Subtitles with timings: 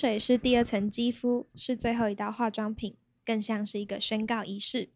[0.00, 4.88] 水是第二层肌肤，是最后一道化妆品，更像是一个宣告仪式。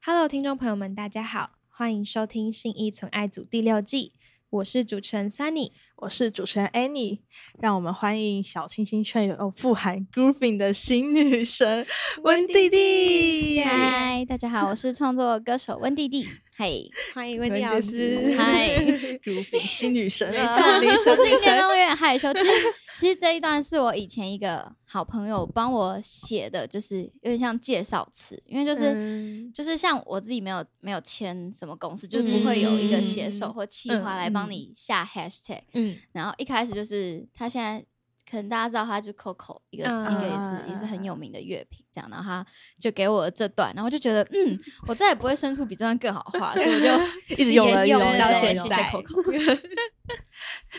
[0.00, 4.12] Hello，听众朋友们，大家好，欢迎收听《信义存爱组》第六季，
[4.50, 5.72] 我是主持人 Sunny。
[6.04, 7.20] 我是主持人 Annie，
[7.58, 11.86] 让我们欢迎小清新却又富含 grooving 的新女神
[12.22, 13.60] 温蒂蒂。
[13.60, 16.26] 嗨，大家好，我是创作歌手温蒂蒂。
[16.58, 18.36] 嘿， 欢迎温蒂老师。
[18.36, 18.76] 嗨，
[19.24, 20.54] grooving 新女神啊！
[20.76, 22.30] 我自己念都有点害羞。
[22.34, 22.50] 其实，
[22.98, 35.62] 其实这一段是我以前一个好朋友帮我写的，就是有点像介绍词，因为就是就是像我自己没有没有签什么公司，就是不会有一个写手或企划来帮你下 hashtag。
[35.72, 35.93] 嗯。
[36.12, 37.84] 然后一开始就是他现在
[38.30, 42.46] 可能大家知道他是 Coco 一个一个也是也是很有名的乐评这样，然后他
[42.78, 46.86] 就给我这段，然后就觉得嗯，我再也不会生出比这段更好话，所以我就
[47.36, 48.92] 一直用了用到现在。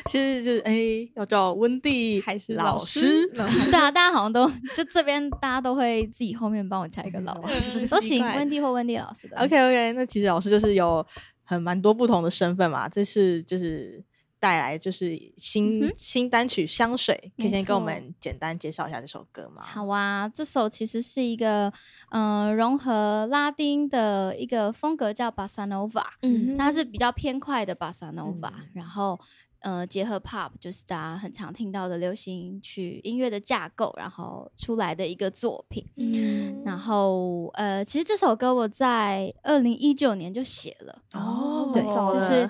[0.08, 0.74] 其实就是哎，
[1.16, 3.26] 要叫温蒂还是老师？
[3.34, 3.42] 对
[3.74, 9.38] 啊，大家好像都就这边大家都会自己后面帮我加一个老师，都行，温蒂或温蒂老师的。
[9.38, 11.06] OK OK，那其实老师就是有
[11.44, 14.04] 很蛮多不同的身份嘛，这是就是。
[14.46, 19.64] 带来就是新新单曲《香水》，可以先跟我们简单介绍一下这首歌吗？
[19.66, 21.74] 好啊，这首其实是一个
[22.12, 29.20] 嗯融合拉丁的一个风格，叫巴萨诺瓦，嗯，它是比较偏快的巴萨诺瓦，然后
[29.62, 35.84] 呃结合 pop，就是大家很常听到的流行曲音乐的架构，然后出来的一个作品。
[35.98, 41.02] 嗯，然后呃，其实这首歌我在二零一九年就写了。
[41.14, 42.48] 哦，对，就是。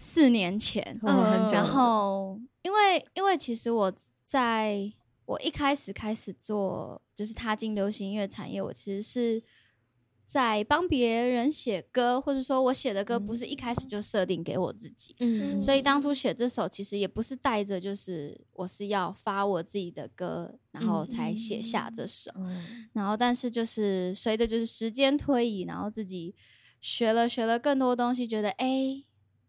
[0.00, 3.92] 四年前，然后因为因为其实我
[4.24, 4.92] 在
[5.26, 9.42] 我一开始开始做就是踏进流行音乐产业，我其实是
[10.24, 22.30] 在帮别人写歌，或者说我写的歌不是一开始就设定给我自己，嗯，所以当初写这首其实也不是带着就是我是要发我自己的歌，然后才写下这首，
[22.92, 26.36] 然后但是就是随着就是时间推移，然后自己
[26.80, 29.02] 学了学了更多东西，觉得哎。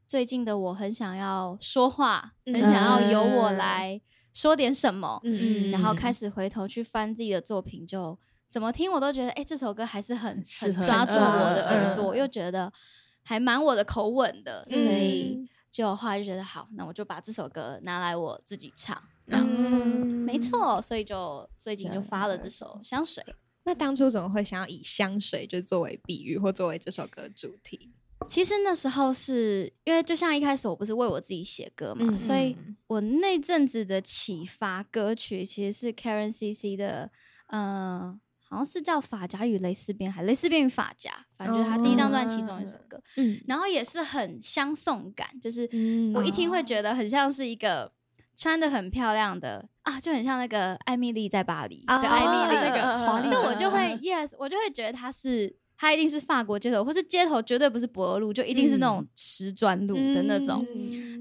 [0.09, 4.01] 最近的我很想要说话，很想要由我来
[4.33, 6.11] 说点什么，嗯然后开。
[6.11, 8.17] 始回头去翻自己的作品，就
[8.49, 12.73] 怎么听我都觉得，哎，这首歌还是很很抓住我的耳朵，又觉得
[13.21, 23.23] 还蛮我的口吻的，所以就后来就觉得好，那我就把这首歌拿来我自己唱，这样子，没错，所以就最近就发了这首香水。
[23.63, 27.91] 那当初怎么会想要以香水就作为比喻或作为这首歌主题？
[28.27, 32.55] 其实那时候是因为，就像一开始我不是为我自己写歌嘛，所以
[32.87, 37.09] 我那阵子的启发歌曲其实是 Karen CC 的，
[37.47, 43.01] 呃，好像是叫《发夹与蕾丝边》还《蕾丝边与发夹》，反正就是他第一张专辑中一首歌。
[43.15, 45.67] 嗯，然后也是很相送感，就是
[46.13, 47.91] 我一听会觉得很像是一个
[48.37, 55.55] 穿的很漂亮的啊，就很像那个艾米丽在巴黎的艾米丽那个，就我就会 yes，我就会觉得她是。
[55.81, 60.67] 它一定是法国街头，或是街头绝对不是博尔路，就一定是那种瓷砖路的那种。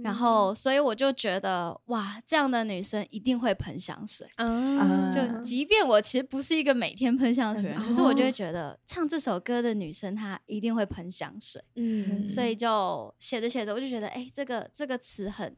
[0.02, 4.26] 然后，所以我就觉得，哇，这样的女生一定会喷香水。
[5.14, 11.62] 就即便我其实不是一个每天喷香水人，可是我就会觉得，唱这首歌的女生她一定会喷香水。
[11.76, 15.54] 嗯，所以就写着写着，我就觉得，哎，这个这个词很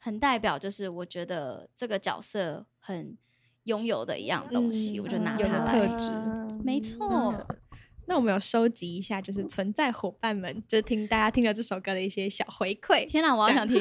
[0.00, 3.16] 很代表，就是我觉得这个角色很
[3.62, 5.86] 拥有的一样东西，我就拿它来。
[5.86, 6.10] 特质，
[6.64, 7.46] 没错。
[8.10, 13.06] 那我们有收集一下，就是存在伙伴们，就是听大家听了这首歌的一些小回馈。
[13.06, 13.80] 天哪，我好想听！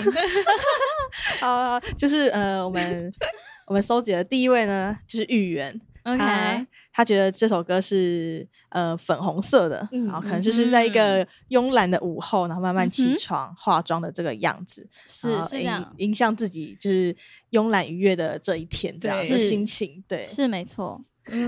[1.42, 3.12] 啊，就是呃，我们
[3.66, 5.82] 我们收集的第一位呢，就是玉圆。
[6.04, 17.16] OK，他觉得这首歌是呃粉红色的，然后可能就是在一个慵懒的午后，然后慢慢起床化妆的这个样子，是是这样，影响自己就是
[17.50, 20.04] 慵懒愉悦的这一天这样的心情。
[20.08, 21.02] 对，是没错。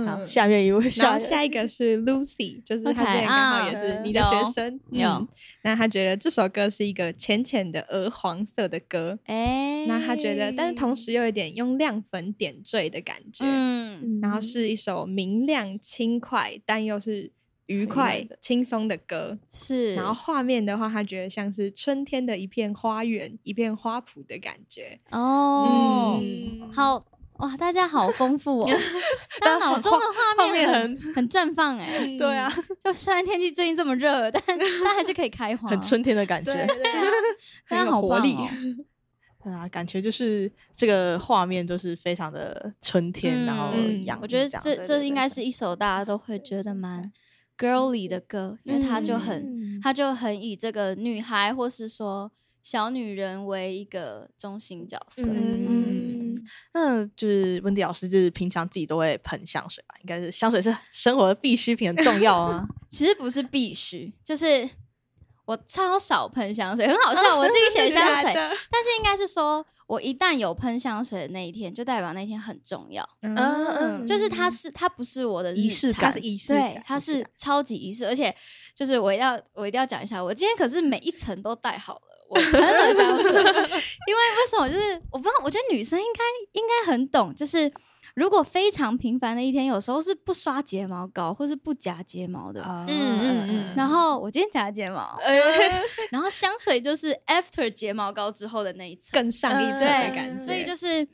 [0.06, 4.80] 好，下面一位，然后下一个是 Lucy，就是他之前刚好也是你的学生。
[4.90, 5.28] 有，
[5.64, 17.32] 那他觉得这首歌是一个浅浅的鹅黄色的歌，哎，那他觉得，但是同时又有点用亮粉点缀的感觉，嗯，然后是一首明亮轻快，但又是
[17.68, 19.96] 愉快轻松的歌，是。
[19.96, 25.00] 然后画面的话，他觉得像是春天的一片花园，一片花圃的感觉。
[25.12, 26.22] 哦，
[26.74, 27.06] 好。
[27.42, 28.70] 哇，大家好丰富哦！
[29.42, 32.16] 大家脑中的画面很很绽放哎。
[32.16, 32.52] 对啊，
[32.84, 36.54] 就虽然天气最近这么热，但 但还是可以开花，很春天的感觉。
[37.68, 38.38] 大家好活力。
[39.44, 43.74] 对啊，感觉就是这个画面都是非常的春天，然后
[44.06, 44.20] 阳。
[44.22, 47.12] 我觉得这这应该是一首大家都会觉得蛮
[47.58, 55.24] girly 的歌，因为它就很它就很以这个女孩或是说小女人为一个中心角色。
[55.24, 56.36] 嗯。
[56.36, 56.44] 嗯，
[56.74, 59.96] 那就是温迪老师，就是平常自己都会喷香水吧？
[60.02, 62.66] 应该是香水是生活的必需品，很重要啊。
[62.90, 64.70] 其实不是必须，就是
[65.46, 67.38] 我超少喷香水，很好笑。
[67.38, 68.34] 我自己写香水，
[68.72, 69.66] 但是应该是说。
[69.92, 73.06] 我一旦有喷香水的那一天，就代表那天很重要。
[73.24, 78.06] 嗯嗯，就是它是它不是我的仪式感，是仪式感，对，它是超级仪式。
[78.06, 78.34] 而且
[78.74, 83.44] 就是我要我一定要讲一下，我今天可是每一层都带好了，我喷的香水。
[84.08, 84.68] 因为为什么？
[84.68, 86.24] 就是我不知道，我觉得女生应该
[86.54, 87.72] 应该很懂，就是。
[88.14, 92.62] 如果非常平凡的一天，有时候是不刷睫毛膏，或是不夹睫毛的。
[92.62, 93.74] 嗯嗯嗯。
[93.74, 95.18] 然后我今天夹睫毛，
[96.12, 100.44] 然后香水就是 after 睫毛膏之后的那一层，更上一层的感觉。
[100.44, 101.08] 所以就是，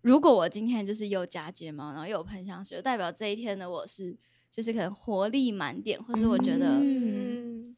[0.00, 4.16] 如果我今天就是有夹睫毛，然后又有喷香水，代表这一天的我是
[4.50, 6.80] 就是可能活力满点，或是我觉得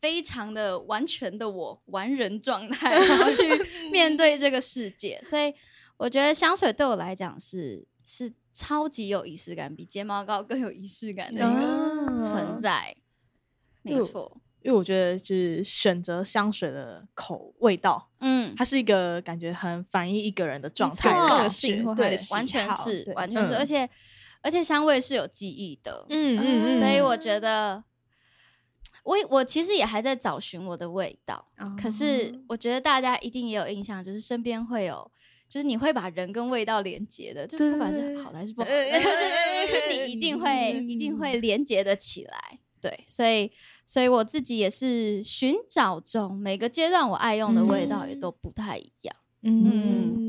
[0.02, 3.49] 非常的完全的我完人状态，然后去
[3.90, 5.19] 面对这个世界。
[5.25, 5.54] 所以
[5.96, 8.31] 我觉得香水对我来讲是是。
[8.54, 12.94] 超级有仪式感，比睫毛膏更有仪式感的一个存在，
[13.81, 14.43] 没错。
[14.60, 23.88] 因为我觉得，就是选择香水的口味道，嗯，它是一个感觉很反映一个人的状态、个性或对，完全是，完全是，而且
[24.43, 27.82] 而且香味是有记忆的，嗯嗯，所以我觉得，
[29.02, 31.44] 我我其实也还在找寻我的味道，
[31.81, 35.10] 可是我觉得大家一定也有印象，就是身边会有。
[35.49, 42.58] 就是你会把人跟味道连接的，就不管是好的还是不好，就是你一定会一定会连接的起来。
[42.81, 43.52] 对，所以
[43.84, 49.14] 所以我自己也是寻找中，每个阶段我爱用的味道也都不太一样。
[49.14, 49.22] 嗯，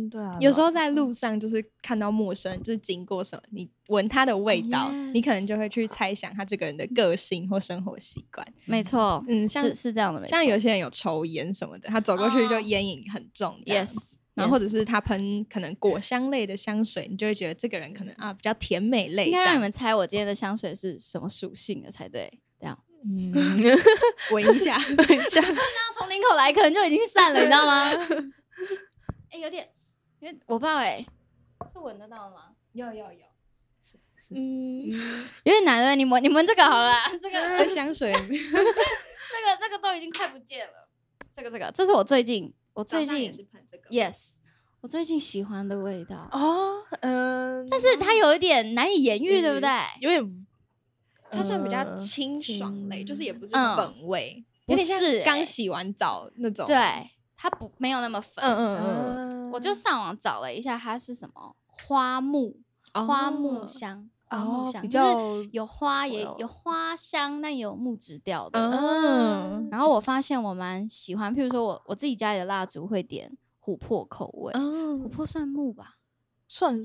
[0.09, 0.37] 对啊。
[0.39, 8.45] 有时候在路上就是看到陌生人，就是经过什么，你闻他的味道，你可能就会去猜想他这个人的个性或生活习惯。
[8.65, 10.25] 没错，嗯，是是这样的。
[10.27, 13.59] 像有些人有抽烟什么的，他走过去就烟瘾很重。
[13.65, 13.93] Yes。
[14.35, 19.27] 然后或者是他喷可能果香类的香水，你就会觉得这个人可能啊比较甜美类。
[19.27, 22.39] 应该让你们猜我今天的香水是什么属性的才对。
[22.59, 22.75] 这样，
[23.05, 23.31] 嗯，
[24.31, 25.39] 闻一下， 闻一下。
[25.45, 27.91] 那从领口来，可能就已经散了，你知道吗？
[29.33, 29.67] 哎，有点，
[30.19, 31.03] 因为我不知道，哎，
[31.73, 32.51] 是闻得到吗？
[32.73, 33.25] 有有有，
[34.29, 34.85] 嗯，
[35.43, 35.95] 有点难的。
[35.95, 40.87] 你闻，你闻这个好了，这个香水， 这个这个都已经快不见了。
[41.35, 42.53] 这个这个，这是我最近。
[42.73, 44.37] 我最近也是喷这个，yes，
[44.81, 49.69] 我最近喜欢的味道哦，嗯，但是它有一点难以言喻，对不对？
[49.99, 50.47] 有点，
[51.29, 56.75] 它算比较清爽类，就是也不是粉味，不像刚洗完澡那种，对，
[57.43, 58.79] 它不没有那么粉，嗯嗯
[59.17, 62.61] 嗯，我就上网找了一下，它是什么花木
[62.93, 64.09] 花木香。
[64.31, 68.71] 木香就是有花也有花香，但也有木质调的。
[68.71, 75.97] 嗯，然后我发现我蛮喜欢，譬如说我我自己家里的蜡烛会点琥珀口味，琥珀算木吧？
[76.47, 76.81] 算。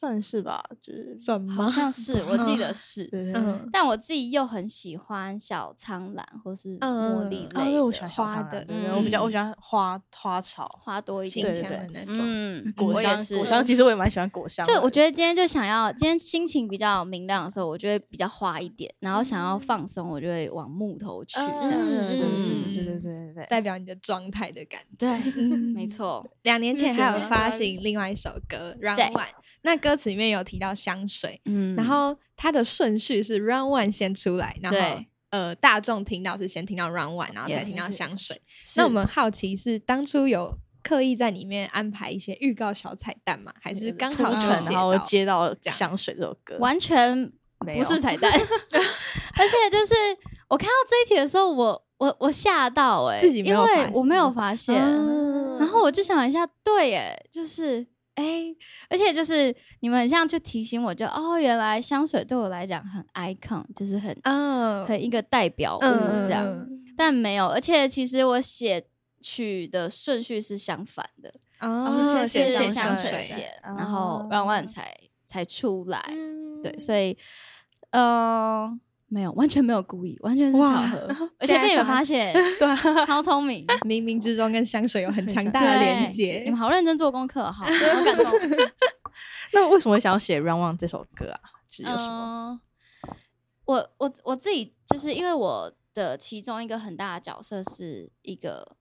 [0.00, 1.54] 算是吧，就是算吗？
[1.54, 3.06] 好像是，我记得 是。
[3.12, 8.66] 嗯，但我自己又很喜欢小苍兰或是茉莉类的花的，
[8.96, 12.16] 我比较我喜欢花花草花多一点香的那种。
[12.20, 14.64] 嗯，果香果香其实我也蛮喜欢果香。
[14.64, 21.38] 就我觉得今天就想要，今天心情比较明亮的时候，我就会比较花一点，然后想要放松，我就会往木头去。
[21.38, 22.24] 嗯，对对
[22.74, 25.06] 对对对，代表你的状态的感觉。
[25.06, 25.42] 对，
[25.74, 26.26] 没错。
[26.44, 29.12] 两年前还有发行另外一首歌《Run One》，
[29.60, 29.89] 那歌。
[29.90, 34.78] 歌词里面有提到香水，嗯，然后它的顺序是 Run One 先出来，然后
[35.30, 38.40] 呃大众听到是先听到 Run One，然后才听到香水。
[38.76, 43.52] 那我们好奇是当初有刻意在里面安排一些预告小彩蛋吗？
[43.60, 46.56] 还是刚好然后接到香水这首歌？
[46.60, 47.28] 完全
[47.58, 49.94] 不是彩蛋， 而且就是
[50.48, 54.76] 我看到这一题的时候，我我我吓到哎，自己因为我没有发现，
[55.58, 57.84] 然后我就想一下，对哎，就是。
[58.14, 58.54] 哎，
[58.88, 66.68] 而且就是你们很像就提醒我，就哦，原来香水对我来讲很 icon，就是很嗯，很一个代表物这样。
[66.96, 68.84] 但没有，而且其实我写
[69.20, 74.94] 曲的顺序是相反的，哦是先写香水先，然后万万才
[75.26, 76.02] 才出来。
[76.62, 77.16] 对，所以
[77.90, 78.80] 嗯。
[79.12, 80.98] 没有，完全没有故意，完全是巧合。
[81.40, 82.76] 而且被你们发现， 对，
[83.06, 86.42] 超聪明， 冥冥之中跟香水有很强大的连接。
[86.44, 88.26] 你们好认真做功课，好，好感动。
[89.52, 91.40] 那为什么想要写《Run One》这首歌啊？
[91.68, 92.60] 是有什么？
[93.64, 98.76] 我我我自己就是因为我的其中一个很大的角色是一个，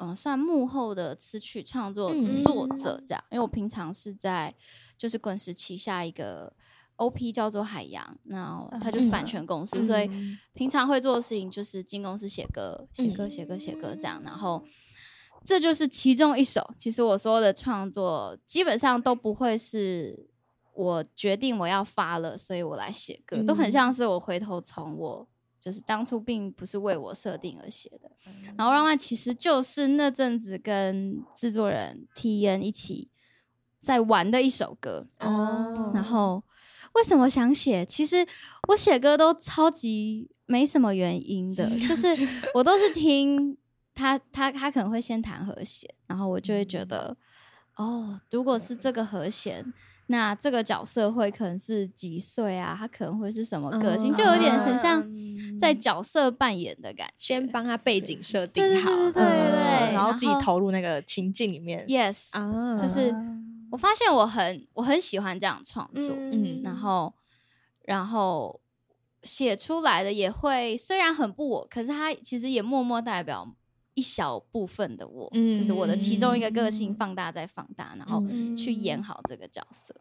[0.00, 3.22] 嗯，算幕后的词曲创作作者这样。
[3.30, 4.52] 因为我平常是在
[4.98, 6.52] 就是滚石旗下一个。
[6.96, 7.32] O.P.
[7.32, 10.08] 叫做海洋，那它就是版权公司，所以
[10.52, 14.22] 平常会做的事情就是进公司写歌、写歌、写歌、写歌这样。
[14.24, 14.64] 然后，
[15.44, 16.74] 这就是其中一首。
[16.78, 20.28] 其实我说的创作基本上都不会是
[20.72, 28.10] 我决定我要发了，所以我来写歌，都很像是我回头从我就是当初并不是为我设定而写的。
[28.56, 33.08] 然后《让外》其实就是那阵子跟制作人 T N 一起
[33.80, 35.06] 在玩的一首歌。
[35.20, 36.42] 哦，然后
[36.94, 37.84] 为什么想写？
[37.86, 38.26] 其实
[38.68, 42.08] 我写歌都超级没什么原因的，就是
[42.54, 43.56] 我都是听。
[43.96, 47.16] 他他他可能会先弹和弦，然后我就会觉得，
[47.76, 49.64] 哦，如果是这个和弦，
[50.08, 52.74] 那这个角色会可能是几岁啊？
[52.76, 54.12] 他可能会是什么个性？
[54.12, 55.08] 就有点很像
[55.60, 57.14] 在角色扮演的感觉。
[57.18, 61.86] 先帮他背景设定好，对对对，然后自己投入那个情境里面。
[61.86, 63.14] Yes，啊，就是
[63.74, 67.12] 我发现我很我很喜欢这样创作，嗯，然后
[67.82, 68.60] 然后
[69.24, 73.56] 写出来的也会虽然很不我，可是它其实也默默代表。
[73.96, 78.20] 一小部分的我，就是我的其中一个个性放大再放大，然后
[78.56, 79.94] 去演好这个角色。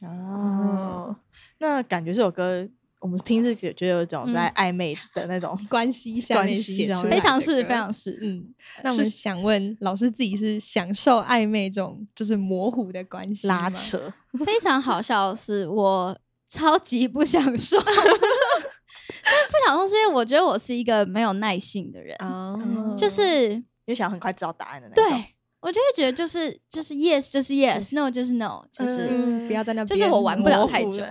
[0.00, 1.16] 哦，
[1.58, 2.68] 那感觉这首歌
[3.02, 8.16] 我们听是觉得有一种在暧昧的那种 关系下面写出，非常是非常是。
[8.22, 8.54] 嗯，
[8.84, 14.12] 那我们想问老师，自己是享受暧昧这种就是模糊的关系拉扯？
[14.46, 16.16] 非常好笑的是，我
[16.48, 17.76] 超级不享受。
[17.82, 22.56] 不想说，是因为我觉得我是一个没有耐性的人，哦
[22.96, 25.04] 就是又想很快知道答案的那种。
[25.04, 25.24] 对
[25.62, 29.06] 我就会觉得，就是就是 yes 就是 yes，no 就是 no，就是
[29.46, 31.04] 不要在那，就是我玩不了太久，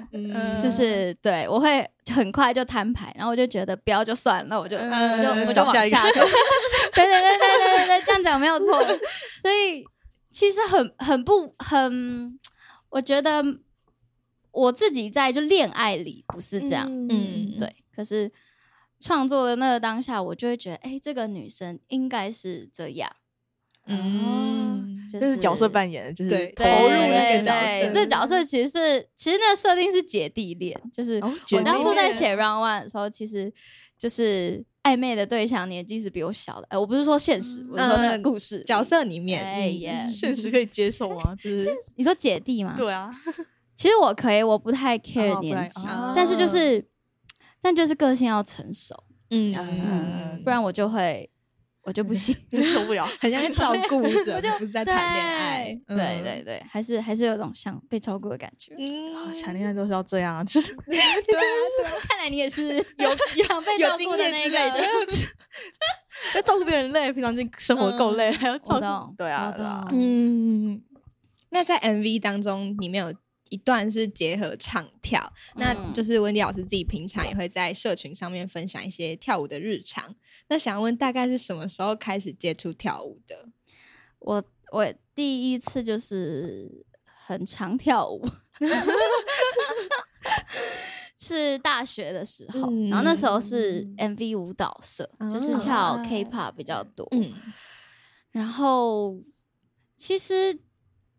[0.62, 6.20] 就是对我会很快就摊牌，然后我就觉得不要就算了，我就我就我就往下走。
[6.94, 8.86] 对对对对对对对，这样讲没有错。
[9.42, 9.86] 所以
[10.32, 12.38] 其实很很不很，
[12.90, 13.42] 我觉得
[14.52, 17.74] 我自己在就恋爱里不是这样，嗯，对。
[17.96, 18.30] 可是
[19.00, 23.10] 创作的那个当下，我就会觉得，哎，这个女生应该是这样，
[23.88, 27.94] 嗯，就是角色扮演，就是投入那个角色。
[27.94, 33.52] 这角色其实是，其实那个设定是姐弟恋，就是我当初在写 Round One 的时候，其实
[33.98, 36.68] 就是暧昧的对象年纪是比我小的。
[36.70, 41.36] 哎，我不是说现实，我是说那个故事角色里面，哎，现实可以接受吗？
[41.36, 42.76] 就是你说姐弟吗？
[42.78, 43.10] 对啊，
[43.76, 46.86] 其实我可以，我不太 care 年纪，但是就是。
[47.64, 49.54] 但就是个性要成熟，嗯，
[50.44, 51.30] 不然我就会，
[51.84, 58.76] 我就不行， 就受不了， 很像在照顾着，就不是在谈恋爱，对对对，还是还是有种像被照顾的感觉。
[58.78, 61.10] 嗯，谈恋爱都是要这样，就是 对啊，
[62.08, 64.58] 看来你也是有有被照顾的那个，
[66.36, 68.76] 要照顾别人累，平常就生活够累，还要照
[69.10, 69.54] 顾，对啊，
[69.92, 70.82] 嗯，
[71.50, 73.12] 那在 MV 当中，你没有。
[73.52, 75.22] 一段是结合唱跳，
[75.58, 80.16] 那就是温迪老师自己平常也会在社群上面分享一些跳舞的日常。
[80.48, 83.50] 那想问，大概是什么时候开始接触跳舞的？
[84.20, 84.42] 我
[84.72, 88.26] 我第一次就是很常跳舞，
[91.20, 97.06] 是大学的时候，然后那时候是 MV 舞蹈社，就是跳 K-pop 比较多。
[97.12, 97.34] 嗯，
[98.32, 99.22] 然后
[99.98, 100.58] 其实。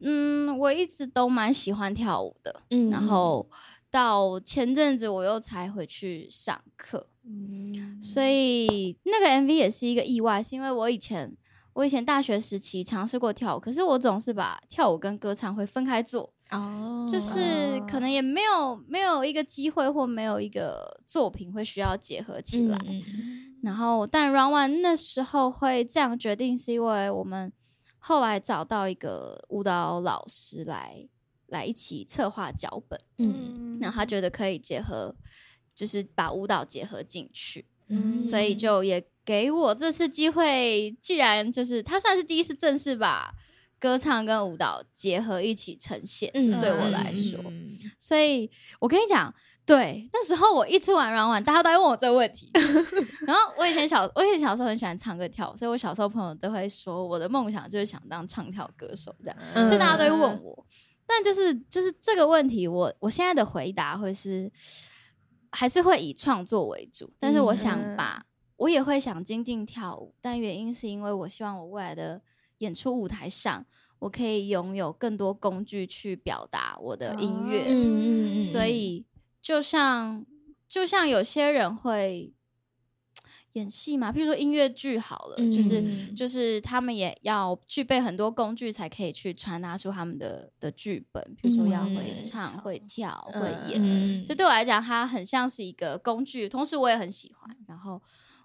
[0.03, 3.49] 嗯，我一直都蛮喜欢跳舞的，嗯，然后
[3.91, 11.37] 到前阵子我又才回去上课，嗯，所以那个 MV 也是一个意外，是因为我以前
[11.75, 18.11] 我以前大学时期尝试过跳舞，可是我总是把跳舞跟歌唱会分开做，哦，就是可能。
[18.11, 22.79] 也没有没有一个机会或没有一个作品会需要结合起来，
[23.63, 27.53] 然后但 Run One 那时候会这样决定，是因为我们。
[28.05, 31.09] 后来找到一个舞蹈老师来
[31.47, 35.15] 来一起策划脚本，嗯，然后他觉得可以结合，
[35.73, 40.97] 就是把舞蹈结合进去，嗯，所以就也给我这次机会。
[41.01, 43.33] 既然就是他算是第一次正式把
[43.79, 46.61] 歌唱跟舞蹈结合一起呈现，嗯。
[46.61, 47.39] 对我来说，
[48.03, 49.33] 所以我跟你讲。
[49.65, 52.51] 对，那时候我一出完软完，大家都在问我这个问题。
[53.25, 60.67] 然后我以前小，我以前小时候很喜欢唱歌跳舞，所以我小时候朋友都会说我的梦想就是想当唱跳歌手这样，所以大家都会问我。
[61.07, 64.51] 但就是就是这个问题，我我现在的回答会是
[65.53, 72.21] 还是会以创作为主，但是我想把我也会想精进跳舞，但原因是因为我希望我未来的
[72.59, 73.65] 演出舞台上，
[74.03, 77.65] 我可以拥有更多工具去表达我的音乐。
[77.69, 79.05] 嗯嗯嗯，所以。
[79.43, 80.25] 就像
[80.69, 82.33] 就像有些人会
[83.55, 85.83] 演戏嘛，譬如说音乐剧好了，就是
[86.15, 94.25] 就是他们也要具备很多工具才可以去传达出他们的的剧本，比如说要会唱、会跳、会演。
[94.25, 97.57] 所以对我来讲，它很像是一个工具，同时我也很喜欢。
[97.67, 98.01] 然后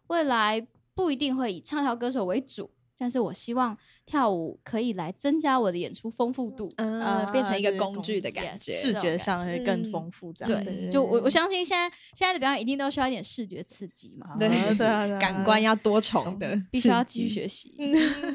[0.08, 10.34] 未来不一定会以唱跳歌手为主，但是我希望跳舞可以来增加我的演出丰富度，嗯，变成一个工具的感觉，视觉上会更丰富。
[10.34, 17.76] 这样对，就我我相信现在现在的表演一定都需要一点视觉刺激嘛，对对，感官要多重的，必须要继续学习。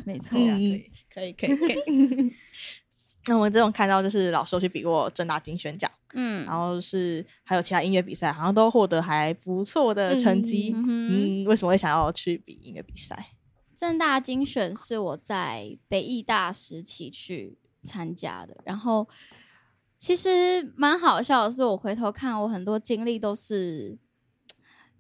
[0.04, 0.31] 没错，
[1.12, 2.33] 可以可以可以。
[3.26, 10.73] 那我们这种看到就是老师去比过正大金选奖，嗯，然后是还有其他音乐比赛，好像都获得还不错的成绩。
[10.75, 13.16] 嗯，为什么会想要去比音乐比赛？
[13.83, 19.09] 正大精选是我在北艺大时期去参加的，然后
[19.99, 23.99] 其实蛮好笑的是，我回头看我很多经历都是，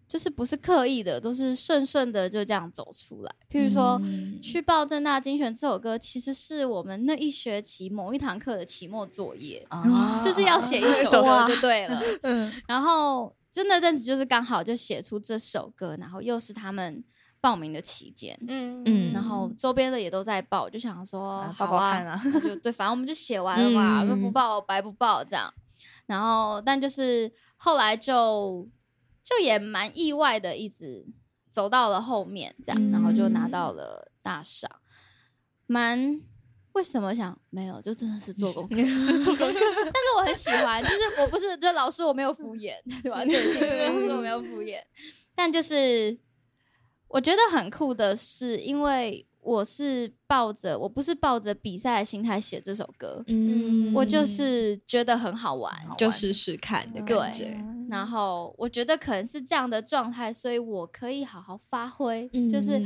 [0.08, 3.32] 就是不是刻意的，都是顺顺的就这样走出来。
[3.48, 4.02] 譬如说
[4.42, 9.64] 去报正大精选这首歌，其实是我们那一学期某一堂课的期末作业，
[10.24, 12.02] 就是要写一首 歌就对了。
[12.24, 17.04] 嗯，然后真的阵子就是刚好就写出这首歌，然后又是他们。
[17.42, 25.52] 报名的期间，嗯嗯，然后周边的也都在报，就想说好啊，就对，反正我们就写完了嘛，不报白不报这样。
[26.06, 28.68] 然后，但就是后来就
[29.24, 31.04] 就也蛮意外的，一直
[31.50, 34.70] 走到了后面这样，然后就拿到了大赏。
[35.66, 36.20] 蛮
[36.74, 37.80] 为什么想没有？
[37.80, 38.76] 就真的是做功课，
[39.24, 39.58] 做功课。
[39.92, 43.18] 但是我很喜欢，就是我不是就老师我没有敷衍，对吧？
[43.18, 44.78] 老师我没有敷衍，
[45.34, 46.16] 但就是。
[47.12, 57.56] 我觉得很酷的是，因为我是抱着我不是抱着比赛的心态写这首歌，嗯，我就是觉得很好玩，就试试看的感觉。
[57.90, 62.26] 然后我觉得可能是这样的状态，所以我可以好好发挥。
[62.50, 62.80] 就是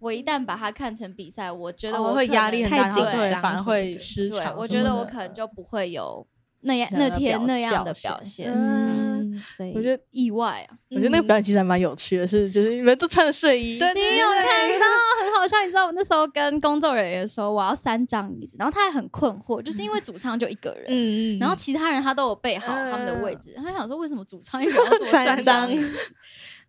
[0.00, 4.56] 我一旦把它看成比赛，我觉得我会压力太紧张，反而会失常。
[4.56, 6.26] 我觉得我可能就不会有。
[6.60, 10.76] 那样那天那样的表现，嗯，所以我觉得意外啊。
[10.90, 14.44] 我觉得那个表演其实还蛮有趣的，是就是你们都穿着睡衣，对，你有看
[14.80, 14.86] 到
[15.22, 15.60] 很好笑。
[15.62, 25.70] 你知道我那时候跟工作人员说我要三张椅子，然后他还很困惑，就是因为主唱就一个人，嗯嗯，然后其他人他都有备好他们的位置，他想说为什么主唱一个人要坐三张？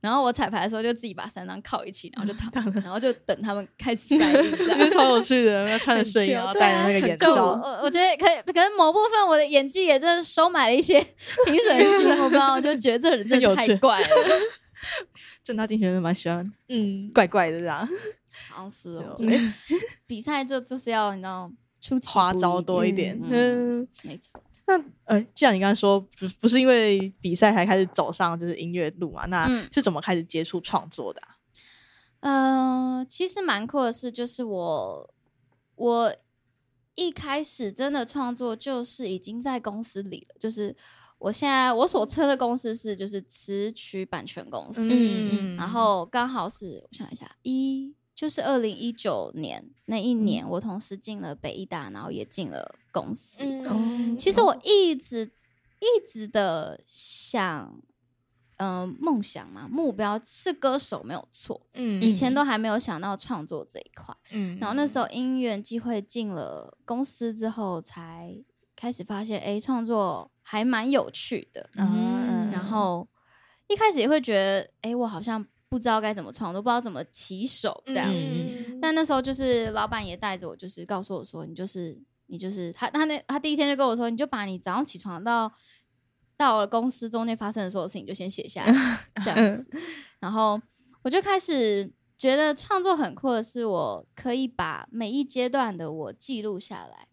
[0.02, 2.52] 然后我彩排的时候就自己把三张靠一起，然后就躺，
[2.84, 5.68] 然后就等他们开始塞印，这样超有趣的。
[5.68, 7.48] 要 穿着睡衣，然后戴着那个眼罩。
[7.62, 11.00] 我我觉得可以，可能某部分我的演技也就是收买了一些
[11.46, 14.08] 评审心，我不知道，我就觉得这人真的太怪了。
[15.44, 17.88] 正大竞选人蛮喜欢，嗯，怪怪的这样。
[18.50, 19.18] 好像是哦，
[20.08, 24.42] 比赛就就是要你知道出花招多一点，嗯，没错。
[24.70, 31.22] 那呃，既然你刚才说不不是因为比赛才开始走上就是音乐路嘛，那是怎么开始接触创作的？
[32.20, 35.14] 呃，其实蛮酷的是，就是我
[35.74, 36.16] 我
[36.94, 40.76] 一开始真的创作就是已经在公司里了，就是
[41.18, 47.96] 我现在我所称的公司是就是词曲版权公司，嗯，然后刚好是我想一下一。
[48.20, 53.46] 就是二零一九年那一年，我同时进了北艺大，然后也进了公司。
[54.18, 55.32] 其实我一直
[55.80, 57.82] 一直的想，
[58.58, 61.66] 嗯，梦想嘛，目标是歌手没有错。
[61.76, 64.14] 嗯，以前都还没有想到创作这一块。
[64.32, 68.36] 嗯，然后那时候因缘机会进了公司之后，才
[68.76, 71.70] 开始发现，哎，创作还蛮有趣的。
[71.78, 73.08] 嗯，然后
[73.70, 75.48] 一开始也会觉得，哎，我好像。
[75.70, 78.12] 不知道该怎么创作，不知道怎么起手这样。
[78.82, 85.52] 但那时候就是老板也带着我，就是告诉我说：“你就是你就是他。”他那他第一天就跟我说：“你就把你早上起床到
[86.36, 88.74] 到了公司中间发生的所有事情就先写下来，
[89.24, 89.70] 这样子。”
[90.20, 90.60] 然后
[91.04, 97.08] 我就开始觉得创作很酷的是，我可以把每一阶段的我记录下来，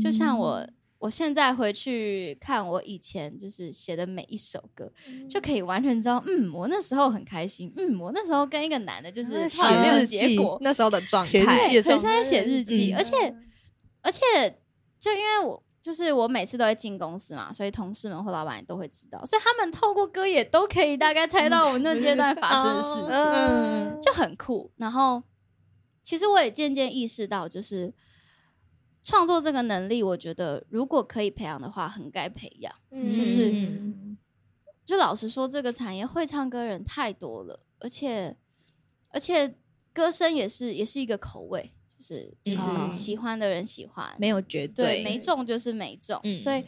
[0.00, 0.66] 就像我。
[0.98, 4.92] 我现在回去看我以前就是写的每一首歌，
[5.30, 13.14] 就可以完全知道，嗯，我那时候很开心，嗯，我那时候跟一个男的，就是写没有结果，那时候的状态，对，很像在写日记，而且
[14.02, 14.20] 而且
[14.98, 24.72] 就因为我就是我每次都会进公司嘛，所以同事们或老板也都会知道，所以他们透过歌也都可以大概猜到我那阶段发生的事 情，就很酷。
[24.76, 25.22] 然后
[26.02, 27.94] 其实我也渐渐意识到，就是。
[29.08, 32.70] 创作这个能力，我觉得如果可以培养的话，很该培养。
[33.10, 33.50] 就是，
[34.84, 38.36] 就老实说，这个产业会唱歌人太多了，而且
[39.08, 39.54] 而且
[39.94, 46.62] 歌声也是也是一个口味，就是就是喜欢的人喜欢，没有绝对，没中就是没中，所以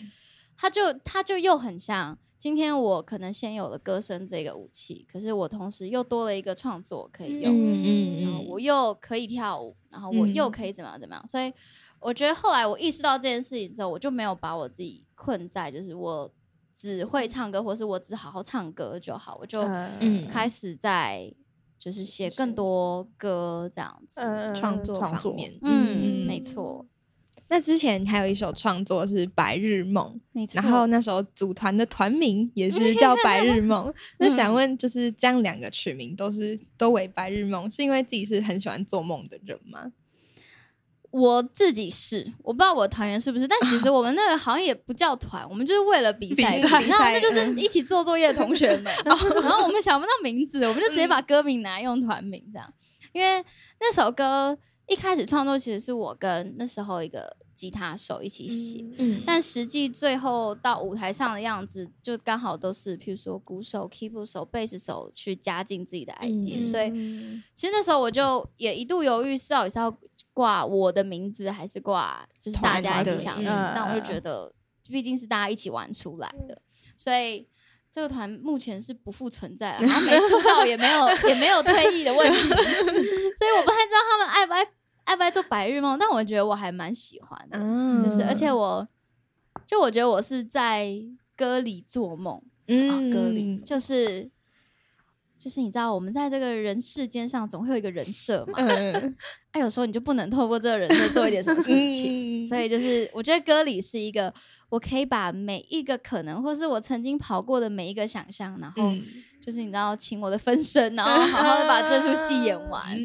[0.56, 2.18] 他就他就又很像。
[2.38, 8.22] 今天我可能先有了歌声这个武器，可是我同时又多了一个创作可以用，嗯。
[8.22, 11.52] 然后我又可以跳舞，然后我又可以怎么样怎么样，所以
[12.00, 16.32] 我觉得后来我意识到这件事情之后，我就没有把我自己困在就是我
[16.74, 19.62] 只会唱歌，或是我只好好唱歌就好，我就
[20.30, 21.32] 开始在
[21.78, 24.20] 就是写更多歌这样子，
[24.54, 26.86] 创作方面，嗯，没错。
[27.48, 30.60] 那之前还有一首创作是《白日梦》，没错。
[30.62, 33.88] 然后那时候组团的团名也是叫《白日梦》。
[34.20, 39.90] 那想问，就是这样两个取名都是都为《白日梦》，是因为自己是很喜欢做梦的人吗？
[41.10, 48.92] 我自己是，我不知道我的团员是不是，但其实 我们那个好像也不叫团，我们就是为了比赛，然后那就是一起做作业的同学们。
[49.04, 52.72] 然后我们想不到名字，我们就直接把歌名拿来用团名这样，
[53.12, 53.44] 因为
[53.80, 54.56] 那首歌。
[54.90, 66.90] 一开始创作其实是我跟那时候一个吉他手一起写，嗯，但实际最后到舞台上的样子，就刚好都是譬如说鼓手、keyboard 手、贝斯手去加进自己的 idea，所以
[67.54, 69.96] 其实那时候我就也一度犹豫，是到底是要
[70.32, 74.52] 挂我的名字，还是挂就是大家一起想的名字，但我就觉得
[74.88, 76.60] 毕竟是大家一起玩出来的，
[76.96, 77.46] 所以
[77.88, 82.38] 这个团目前是不复存在了，然后没出道，也没有也没有退役的问题，
[83.38, 84.66] 所以我不太知道他们爱不爱。
[85.10, 85.98] 爱不爱做白日梦？
[85.98, 87.58] 但我觉得我还蛮喜欢的，
[88.00, 88.86] 就是而且我，
[89.66, 90.88] 就我觉得我是在
[91.36, 93.56] 歌里做梦，嗯，歌里。
[93.56, 94.30] 就是
[95.36, 99.16] 就是你知道，我们在这个人世间上总会有一个人设嘛，嗯，
[99.50, 104.32] 哎， 有时候你就不能透过这个人设做一点什么事情，所以就是我觉得歌里是一个，
[104.68, 108.92] 我可以把每一个可能，或是我曾经跑过的每一个想象，然后
[109.44, 112.96] 就是你知道，请我的分身，然后好好的把这出戏演完，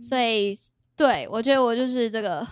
[0.00, 0.54] 所以。
[0.98, 2.46] 对，我觉得我就是这个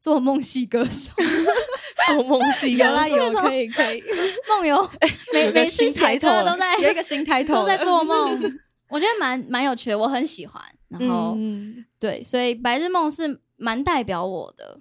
[0.00, 1.12] 做梦系歌手，
[2.06, 4.00] 做梦系有啦有可以可以
[4.48, 4.90] 梦游，
[5.34, 8.40] 每每次写歌都在有一个新抬头，都在做梦，
[8.88, 10.62] 我觉得蛮蛮有趣的，我很喜欢。
[10.88, 11.36] 然后
[11.98, 14.80] 对，所以白日梦是蛮代表我的，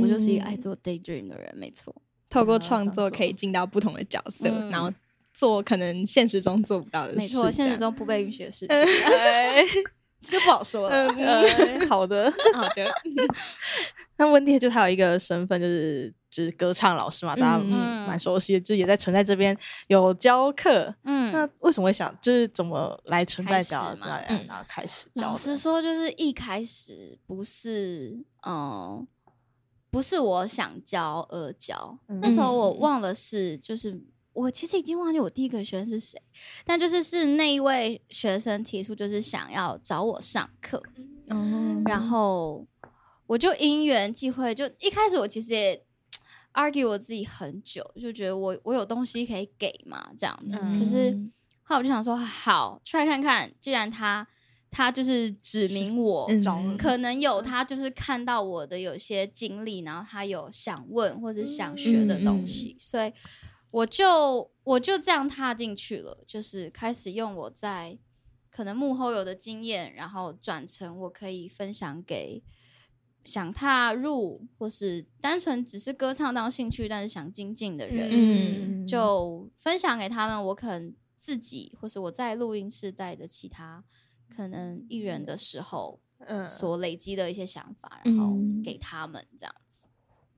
[0.00, 1.92] 我就是一个爱做 daydream 的人，没错。
[2.30, 4.92] 透过创作可以进到不同的角色，然后
[5.34, 8.76] 做可能现实中做不到的事，没错，现实中不被允许的事情。
[10.22, 11.08] 是不好说了。
[11.90, 12.94] 好的，好的。
[14.16, 19.56] 那温蒂就他有一个身份，就是就是歌唱老师嘛，大家蛮熟悉的，就也在存在这边
[19.88, 20.94] 有教课。
[21.04, 23.96] 嗯，那为什么会想，就是怎么来存在教？
[24.00, 25.22] 然后开始教。
[25.22, 29.04] 老实说，就是一开始不是，嗯，
[29.90, 31.98] 不是我想教而教。
[32.06, 34.00] 那时候我忘了是，就是。
[34.34, 36.20] 我其实已经忘记我第一个学生是谁，
[36.64, 40.82] 但就是是那一位学生提出，就是想要找我上课，
[41.84, 42.66] 然后
[43.26, 45.84] 我就因缘际会，就一开始我其实也
[46.54, 50.56] argue 我自己很久，就觉得我我有东西可以给嘛，这样子。
[50.58, 51.12] 可是
[51.62, 54.26] 后来我就想说，好出来看看，既然他
[54.70, 56.26] 他就是指明我，
[56.78, 63.12] 可能有他就是看到我的有些经历，然后他有想问或者想学的东西，所以。
[63.72, 67.98] 我就我就这样踏进去了，就是开始用我在
[68.50, 72.42] 可能幕后有的经验，然后转成我可以分享给
[73.24, 80.44] 想踏入或是单纯只是歌唱当兴趣但是想精进的人，嗯，就分享给他们。
[80.46, 83.82] 我可能自己或是我在录音室带着其他
[84.28, 89.88] 可能艺人的时候，嗯，所累积的一些想法，然后给他们这样子。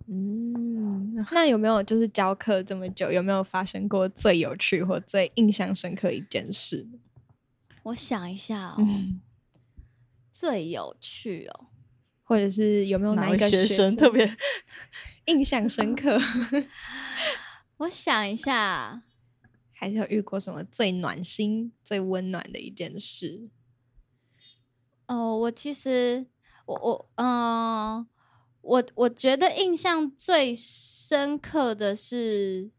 [0.07, 6.87] 嗯，那有没有就是教课这么久，有没有发生过最有趣或最印象深刻一件事？
[7.85, 8.87] 我想一下哦，
[10.31, 11.69] 最有趣哦，
[12.23, 14.37] 或者是有没有哪一个学生特别
[15.27, 16.19] 印象深刻？
[17.79, 19.05] 我想一下，
[19.73, 23.49] 还是有遇过什么最暖心、最温暖的一件事？
[25.07, 26.27] 哦，我其实
[26.67, 28.07] 我我嗯。
[28.65, 32.71] 我我觉得印象最深刻的是，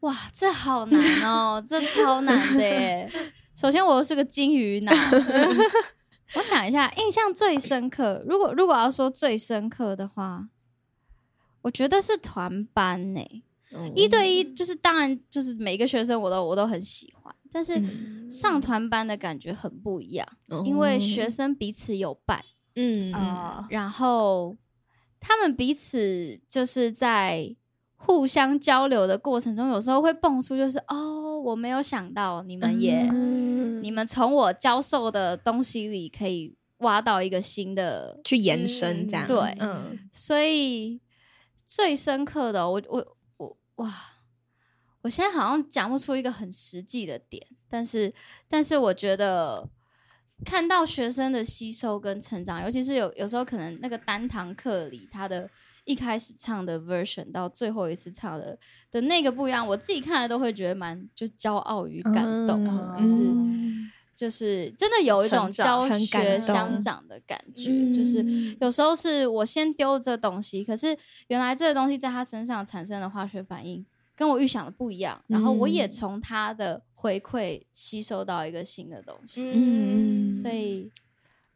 [0.00, 3.10] 哇，这好难哦，这超难的耶！
[3.56, 4.92] 首先，我是个金鱼脑。
[6.36, 10.48] 我想一下，印象最深刻，如果如果要说最深刻的话，
[11.62, 13.42] 我觉得是团班呢。
[13.94, 17.82] 一对一就是当然就是每一个学生我都我都很喜欢，但是
[18.30, 20.26] 上团班的感觉很不一样，
[20.64, 22.44] 因为学生彼此有伴。
[22.76, 24.56] 嗯啊，然后
[25.18, 27.56] 他们彼此就是在
[27.96, 33.02] 互相交流的过程中，有时候会蹦出，就是哦，我没有想到你们也，
[33.80, 41.00] 你们从我教授的东西里可以挖到一个新的去延伸，这样对，嗯，所以
[41.64, 43.92] 最深刻的，我我我哇，
[45.00, 48.12] 我现在好像讲不出一个很实际的点，但是
[48.46, 49.70] 但是我觉得。
[50.44, 55.48] 看到学生的吸收跟成长，尤其是有有时候可能那个单堂课里，他的
[55.84, 58.58] 一开始唱的 version 到最后一次唱的
[58.90, 63.16] 的那个不一样，我自己看了都会觉得蛮就骄傲与感动，就是
[64.14, 68.24] 就是真的有一种教学相长的感觉，就是。
[68.60, 70.96] 有时候是我先丢这东西，可是
[71.28, 80.90] 原来这个东西在他身上产生的化学反应跟我预想的不一样，然后我也从他的回馈吸收到一个新的东西，嗯，所以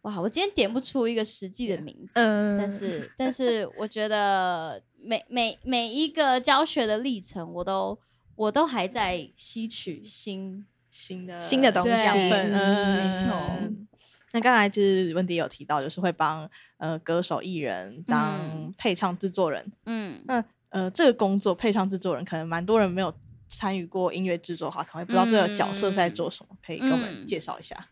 [0.02, 7.98] 哇，我今天点不出一个实际的名字，但是但是我觉得每每每一个教学的历程，我都
[8.36, 10.64] 我都还在吸取新。
[10.92, 13.72] 新的新的东西，嗯，没错。
[14.32, 23.14] 那刚才就是温迪有提到，就是会帮呃歌手艺人当配唱制作人，嗯，那呃这个工作配唱制作人，可能蛮多人没有
[23.50, 27.90] 参与过音乐制作的话，可能不知道这个角色在做什么，可以跟我们介绍一下。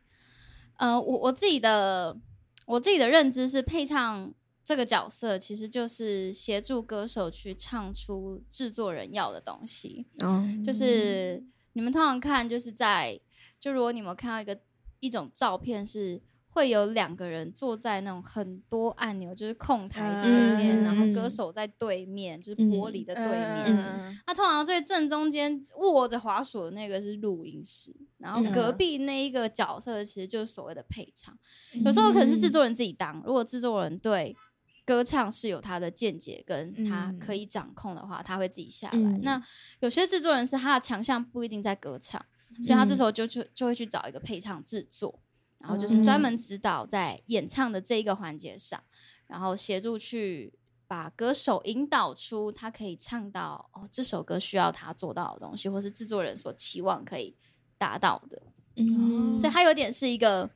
[0.79, 2.17] 呃，我我自己的
[2.65, 4.33] 我自己的认知是，配唱
[4.65, 11.45] 这个角色其实就是协助歌手去唱出制作人要的东西，嗯，就是。
[11.75, 13.21] 你们通常看就是在，
[13.61, 14.61] 就如果你们看到一个
[14.99, 16.21] 一种照片，是
[16.59, 24.21] 会有两个人坐在那种很多按钮，就是控台前面，然后歌手在对面，就是玻璃的对面。
[24.27, 31.39] 那通常最正中间握着滑鼠的那个是录音室，然后隔壁那一个角色其实就是所谓的配唱。
[31.85, 34.37] 有时候可能是制作人自己当，如果制作人对。
[34.85, 39.19] 歌唱是有他的见解，跟他可以掌控的话，他会自己下来。
[39.21, 39.39] 那
[39.81, 42.19] 有些制作人是他的强项不一定在歌唱，
[42.63, 45.21] 所以他这时候就去就会去找一个配唱制作，
[45.59, 48.83] 然后就是专门指导在演唱的这一个环节上，
[49.27, 50.53] 然后协助去
[50.87, 57.37] 把歌手引导出他可以唱到哦这首歌需要他做到的东西，或是制作人所期望可以
[57.77, 58.43] 达到的。
[58.77, 60.49] 嗯，所以他有点是一个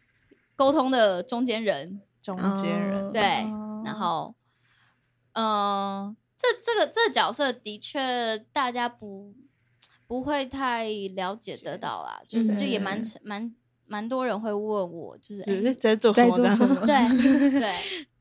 [0.55, 3.21] 沟通的中间人，中间人对。
[3.85, 4.33] 然后，
[5.33, 9.35] 嗯，这这个这个角色的确大家不
[10.07, 10.85] 不会太
[11.17, 13.53] 了解得到啦，就是就也蛮蛮
[13.93, 16.87] 蛮多人会问我，就是在做在做什么？
[16.87, 16.97] 对
[17.61, 17.75] 对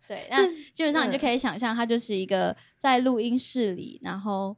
[0.07, 4.57] 对，那 基本上你就可以想象，他就是一个在录音室里，然后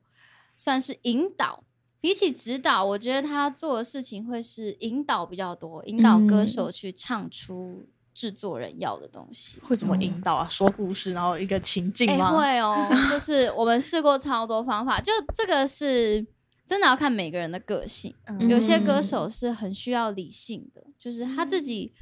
[0.58, 1.64] 算是引导，
[2.02, 7.86] 比起指导，我觉得他做的事情会是引导比较多，引导歌手去唱出。
[8.16, 10.48] 制作人要的东西会怎么引导啊？
[10.48, 12.38] 说故事，然后一个情境吗？
[12.38, 16.24] 会哦，就是我们试过超多方法，就这个是
[16.66, 18.14] 真的要看每个人的个性。
[18.50, 21.94] 有些歌手是很需要理性的，就是他自己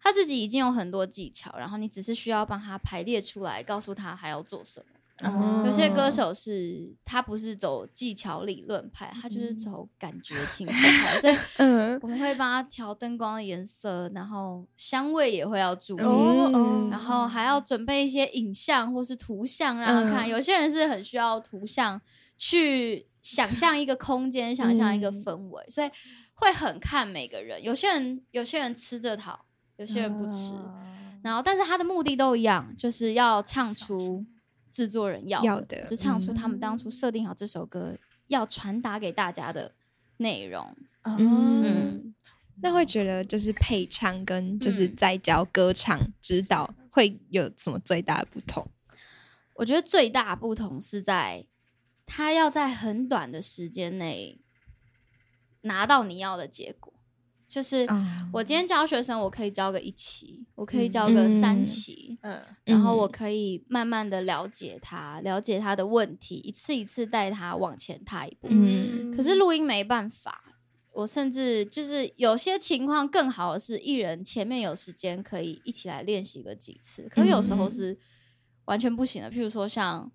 [0.00, 4.86] 他自己已经有很多技巧，然后你只是需要帮他排列出来，告诉他还要做什么。
[5.66, 10.64] 有些歌手是他不是走技巧理论派，他就是走感觉情
[11.20, 11.34] 所以
[12.00, 20.28] 我们会帮他调灯光的颜色，然后香味也会要注意，然后还要准备一些影像或是图像让他看。
[20.28, 22.00] 有些人是很需要图像
[22.36, 25.90] 去想 象一个空间，想象一个氛围，所以
[26.34, 27.62] 会很看每个人。
[27.62, 29.44] 有些人有些人吃这套，
[29.76, 30.54] 有些人不吃，
[31.22, 34.26] 然后但是他的目的都一样，就是要唱出。
[34.70, 39.72] 制作人要的是唱出他们当初设定好这首歌要传达给大家的
[40.18, 40.76] 内容。
[41.04, 42.14] 嗯，
[42.60, 48.68] 那会觉得就是配唱跟就是在教歌唱指导会有什么最大的不同？
[49.54, 51.46] 我觉得最大不同是在
[52.08, 54.40] 他要在很短的时间内
[55.60, 56.94] 拿到你要的结果。
[57.46, 57.86] 就是
[58.30, 68.48] 我今天教学生，我可以教个一期，我可以教个三期，嗯，然后我可以慢慢的了解他，了解他的问题，一次一次带他往前踏一步。
[68.50, 70.56] 嗯，可是录音没办法，
[70.92, 77.98] 我甚至就是有些情况更好的是，艺人前面有时间可以一起来练习个几次，可有时候是
[78.66, 79.30] 完全不行的。
[79.30, 80.12] 譬如说像。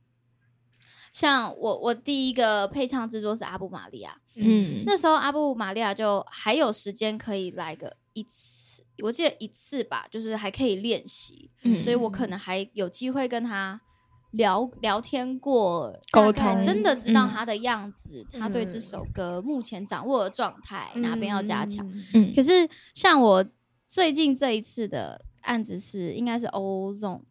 [1.13, 11.52] 像我，我第一个配唱制作是阿布玛利亚，嗯，那时候阿布玛利亚就还有时间可以来个一次，我记得一次吧，就是还可以练习，
[11.84, 13.80] 所以我可能还有机会跟他
[14.32, 21.88] 聊聊天过，沟通，真的知道他的样子，他对这首歌目前掌握的状态哪边要加强。
[22.15, 23.45] 嗯，可是像我
[23.88, 27.23] 最近这一次的案子是，应该是欧总。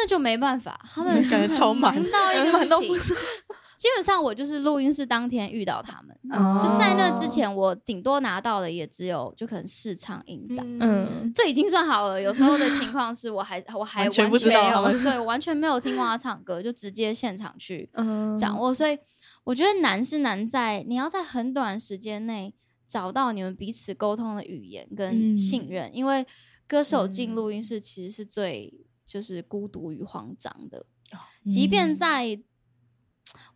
[0.00, 2.58] 那就没办法，他们 超忙到一个
[2.88, 3.14] 不行。
[3.76, 6.14] 基本上我就是录音室当天遇到他们，
[6.58, 12.20] 就在那之前，我顶多拿到的也只有就可能试唱音档，嗯，这已经算好了。
[12.20, 17.90] 有时候的情况是我还我还完全不知道，对，完全没有听过他唱歌，就直接现场去
[18.38, 18.74] 掌握。
[18.74, 18.98] 所以
[19.44, 22.54] 我觉得难是难在你要在很短时间内
[22.86, 26.26] 找到你们彼此沟通的语言跟信任，因为
[26.68, 28.74] 歌手进录音室其实是最。
[29.10, 30.86] 就是孤独与慌张的，
[31.50, 32.40] 即便在，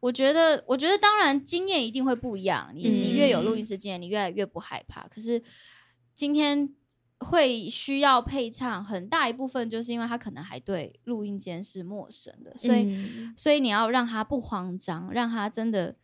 [0.01, 2.73] 我觉得，我觉得当然经验一定会不一样。
[2.75, 5.07] 你你越有录音室经验，你越来越不害怕。
[5.07, 5.41] 可是
[6.13, 6.75] 今天
[7.19, 15.95] 会需要配唱，很大一部分就是因为他可能还对录音间是陌生的，所以所以你要让他不慌张，让他真的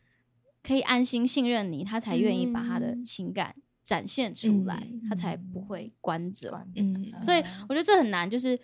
[0.63, 6.65] 可以安心信任你，他才愿意把他的情感展现出来，他才不会关着。
[6.75, 8.57] 嗯，所以我觉得这很难，就是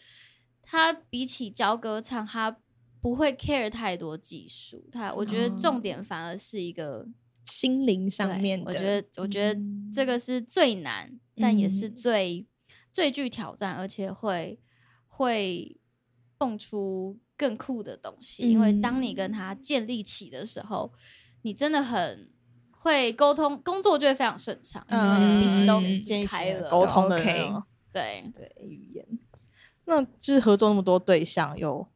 [0.69, 2.57] 他比起教歌唱，他
[3.01, 7.07] 不会 care 太多技术，他我觉得重点反而是一个。
[7.49, 9.57] 心灵上面，我觉得，我觉得
[9.93, 12.45] 这个是最难，但也是最
[12.91, 14.59] 最具挑战，而且会
[15.07, 15.79] 会
[16.37, 18.43] 蹦出更酷的东西。
[18.43, 20.91] 因为当你跟他建立起的时候，
[21.43, 22.33] 你真的很
[22.69, 27.17] 会沟通，工作就会非常顺畅，嗯彼此都开了沟通的，
[27.93, 29.07] 对对语言。
[29.87, 31.87] 那就是合作那么多对象，有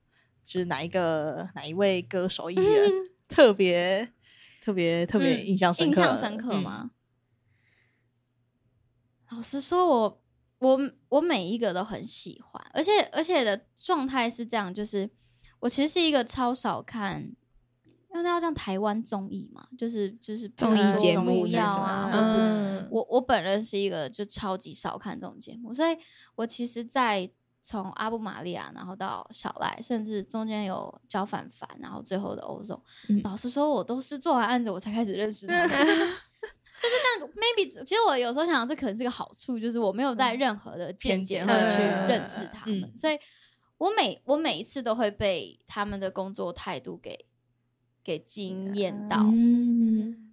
[0.43, 2.89] 就是哪一个哪一位歌手艺人
[3.29, 4.11] 特别？
[4.63, 6.91] 特别特别印象深刻，印象深刻吗？
[9.31, 10.21] 老实说，我
[10.59, 15.09] 我我每一个都很喜欢，而且而且的状态是这样，就是
[15.61, 25.97] 我其实是一个超少看，因为那要像台湾综艺嘛，就是就是综艺节目要啊，或是我我本人是一个就超级少看这种节目，所以
[26.35, 27.31] 我其实，在。
[27.63, 32.81] 从阿布玛利亚，然后到小赖，甚至中间有焦凡凡，然后最后的欧总。
[33.23, 35.69] 老实说，我都是做完案子我才开始认识他们。
[36.81, 43.19] 就是，但 maybe 其实我有时候想，这可能是个好处，就是我没有带任何的见解去认识他们，所以
[43.77, 47.27] 我每我每一次都会被他们的工作态度给
[48.03, 49.23] 给惊艳到。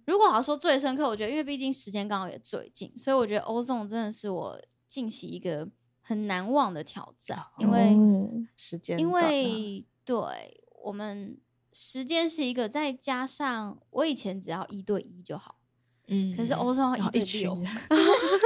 [0.07, 5.69] 如果要说最深刻，我觉得因为毕竟时间刚好也最近，所以我觉得欧总真的是我近期一个。
[6.09, 7.95] 很难忘的挑战，因为
[8.57, 10.19] 时间，因为对
[10.83, 11.39] 我们
[11.71, 15.59] 时间是一个，再加上我以前只要一对一就好，
[16.07, 17.53] 嗯，可是欧洲一对六，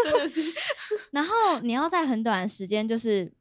[0.04, 0.42] 真的是，
[1.12, 3.32] 然后你要在很短的时间，就是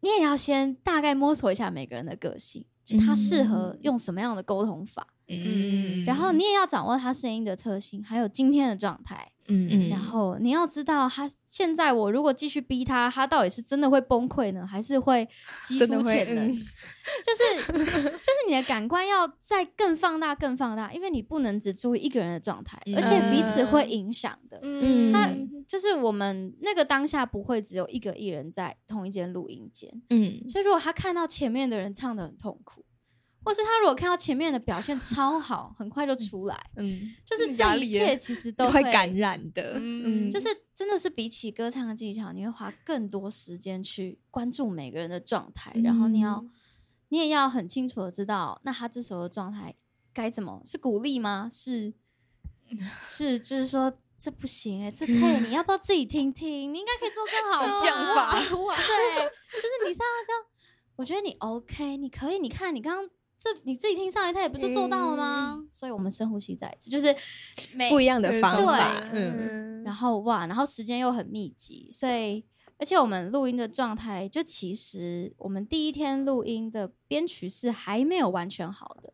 [0.00, 9.30] 你也要先大概摸索一下每个人的个性，就他适合用什么样的沟通法，嗯，然后你也要掌握他声音的特性，还有今天的状态。
[9.46, 15.28] 嗯嗯，然后你要知道，他现在我如果继续逼他，他到底是真的会崩溃呢，还是会
[15.66, 16.48] 激出潜能？
[16.50, 16.58] 就
[17.36, 24.58] 是就是你的感官要再更放大、更放大，因为你不能只注意一个人的状态，而且彼此会影响的。
[24.62, 25.28] 嗯，他
[25.68, 29.90] 就是我们那个当下不会只有一个艺人在同一间录音间。
[30.08, 32.82] 嗯，所以如果他看到前面的人唱的很痛苦。
[33.44, 46.42] 或是他如果看到前面的表现超好，很快就出来，嗯，就是这一切其实都会感染的，嗯，就是真的是比起歌唱的技巧，你会花更多时间去关注每个人的状态，然后你要，
[47.10, 49.74] 你也要很清楚的知道，那他这时候的状态
[50.14, 51.48] 该怎么是鼓励吗？
[51.52, 51.92] 是
[53.04, 56.72] 是，就是说这不行哎，这太你要不要自己听听？
[56.72, 60.32] 你应该可以做更好的讲法，对，就是你上来就，
[60.96, 63.10] 我觉得你 OK，你可以，你看你刚刚。
[63.44, 65.62] 这你自己听上来，他也不就做到了吗？
[65.70, 67.14] 所以我们深呼吸再一次，就是
[67.90, 69.04] 不一样的方法。
[69.12, 72.46] 嗯，然后哇，然后时间又很密集，所以
[72.78, 79.12] 而且我们录音的状态，就其实我们第一天录音的编曲是还没有完全好的，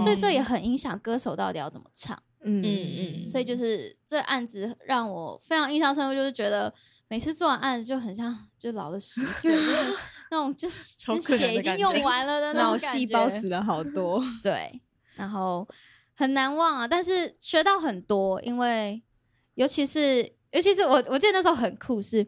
[0.00, 2.22] 所以这也很影响歌手到底要怎么唱。
[2.42, 6.72] 嗯嗯嗯，所以就是这案子让我非常印象深刻，就是觉得
[7.08, 9.96] 每次做完案子就很像就老了十岁，就是
[10.30, 14.22] 那种就是血已经用完了的 那种脑细胞死了好多。
[14.42, 14.80] 对，
[15.14, 15.66] 然后
[16.14, 19.02] 很难忘啊，但是学到很多，因为
[19.54, 22.26] 尤其是尤其是我我记得那时候很酷，是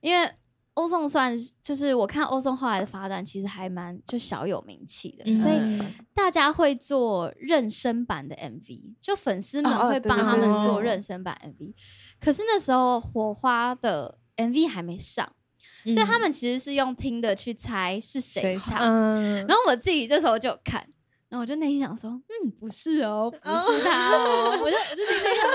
[0.00, 0.32] 因为。
[0.80, 5.82] 欧颂算就是我看欧颂后来的发展，其实还蛮就小有名气的，所以
[6.14, 11.74] 大家会做妊娠版的 MV，就粉丝们会帮他们做妊娠版 MV。
[12.18, 15.30] 可是那时候火花的 MV 还没上，
[15.84, 18.80] 所以他们其实是用听的去猜是谁唱。
[19.46, 20.86] 然后我自己这时候就看。
[21.30, 25.48] 然后我就内心想说，嗯，不是哦，不是他哦， 我就我就心想，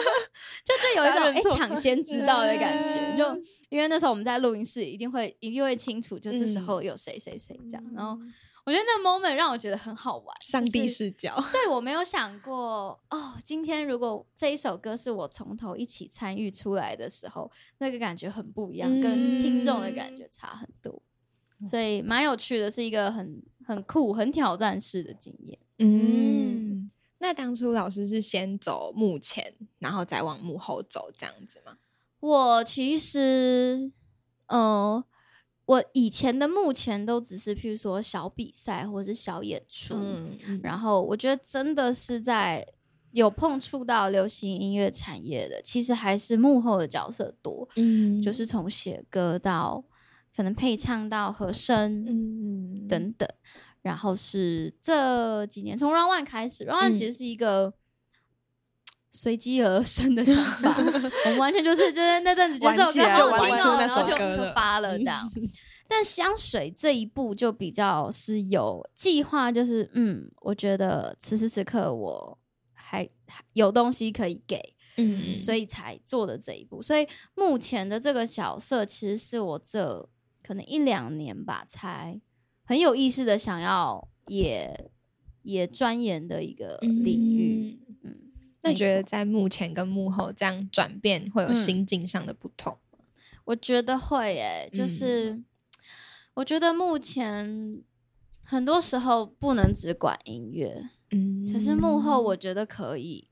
[0.63, 3.36] 就就有一种哎抢先知道的感觉，就
[3.67, 7.84] 因为那时候我们在录音室，一定会一定会清楚，就这时候有谁谁谁这样。
[7.93, 8.17] 然后
[8.65, 11.36] 我觉得那 moment 让我觉得很好玩，上帝视角。
[11.51, 21.01] 对我没有想过哦，今天如果这一首歌是我从头一起参与出来的时候，那个感觉很不一样，跟听众的感觉差很多，
[21.67, 25.57] 所以蛮有趣的，是一个很很酷、很挑战式的经验。
[25.80, 31.78] 嗯，那当初老师是先走幕前，然后再往幕后走这样子吗？
[32.20, 33.91] 我其实，
[34.47, 35.03] 呃，
[35.66, 39.95] 我以前的幕前都只是譬如说小比赛或者是小演出，
[40.63, 42.66] 然后我觉得真的是在
[43.11, 49.84] 有碰触到流行音乐产业的，其实还是幕后的角色多，嗯，就是从写歌到
[50.36, 53.27] 可能配唱到和声，嗯等等，
[53.81, 57.73] 然后是这几年从 Run One 开始，Run One 其实是一个
[59.11, 60.75] 随机而生的想法，
[61.25, 65.31] 我们完全就是就是那阵子就这首歌好听哦，然后就就发了这样。
[65.88, 72.38] 但香水这一步就比较是有计划，就是嗯，我觉得此时此刻我
[72.73, 73.07] 还
[73.53, 76.81] 有东西可以给，嗯，所以才做的这一步。
[76.81, 80.09] 所以目前的这个角色，其实是我这
[80.46, 82.20] 可能一两年吧，才
[82.64, 84.91] 很有意识的想要也
[85.41, 87.80] 也钻研的一个领域。
[88.04, 88.16] 嗯，
[88.62, 92.78] 那觉得在幕前跟幕后这样转变，会有心境上的不同
[93.46, 95.43] 我觉得会诶，就是。
[96.36, 97.82] 我觉得目前
[98.43, 103.30] 很多时候不能只管音乐，嗯，可是幕后我觉得可以，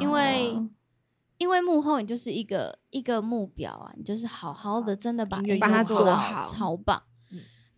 [0.00, 0.52] 因为
[1.38, 7.02] 因为幕后你就是一个一个目标啊，你就是好好的真的把音乐做好，超棒。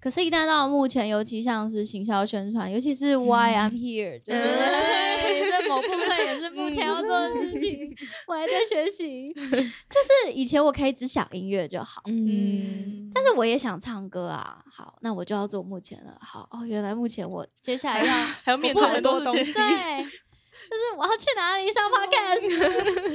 [0.00, 7.92] 可是，一旦到了目前，尤其像是行销宣传，尤其是 Why I'm Here，就是在某部分也是目前要做的事情，
[8.28, 9.32] 我还在学习。
[9.34, 14.62] 就是以前我可以只想音乐就好，嗯，但是我也想唱歌啊。
[14.72, 16.16] 好，那我就要做目前了。
[16.20, 23.07] 好哦，原来目前我接下来要还要面对很多东西，对，就是我要去哪里上 Podcast，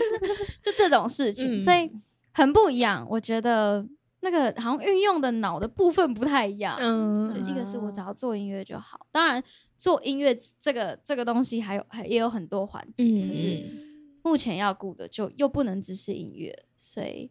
[0.96, 1.92] 种事情，所以
[2.32, 3.06] 很不一样。
[3.10, 3.88] 我觉得。
[4.26, 9.44] 那个好像运用的脑的部分不太一样，嗯，一个是我只要做音乐就好，当然
[9.78, 13.66] 做音乐这个这个东西还有还也有很多环节，可是
[14.24, 17.30] 目前要顾的就又不能只是音乐，所以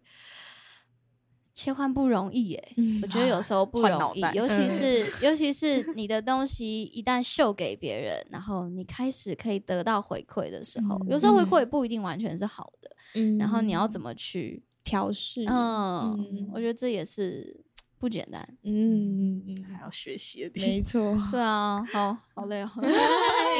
[1.54, 2.74] 切换不容易耶。
[3.02, 14.62] 我觉得有时候不容易，尤其是尤其是你的东西一旦秀给别人，然后你开始可以得到回馈的时候，有时候回馈也不一定完全是好的，嗯，然后你要怎么去？
[14.84, 17.64] 调试，嗯，我觉得这也是
[18.02, 22.68] 不简单，嗯嗯嗯，还要学习的，没错， 对啊，好好累哦，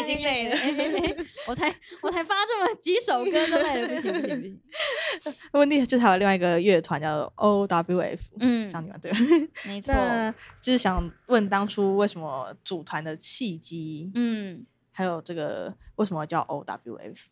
[0.03, 0.57] 已经 累了，
[1.47, 4.61] 我才我才发这么几首歌都累了，不行不行不行。
[5.53, 9.13] 问题就还有另外一个乐团叫 O W F，嗯，像你们对，
[9.65, 9.95] 没错，
[10.61, 17.29] 就是想问当初为什么组团的契机，嗯，还有这个为什么叫 O W F。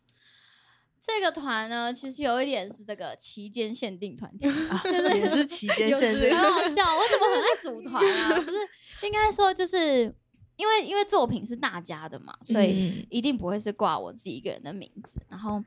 [1.03, 6.83] 这个团呢，其实有一点是这个期间限定团体，也是期间限定，很好笑。
[6.95, 8.39] 我怎么很爱组团啊？
[8.39, 10.13] 不是，应该说就是
[10.57, 15.19] 因为因为作品是大家的嘛，所以一定不会是挂我自己一个人的名字。
[15.27, 15.63] 然后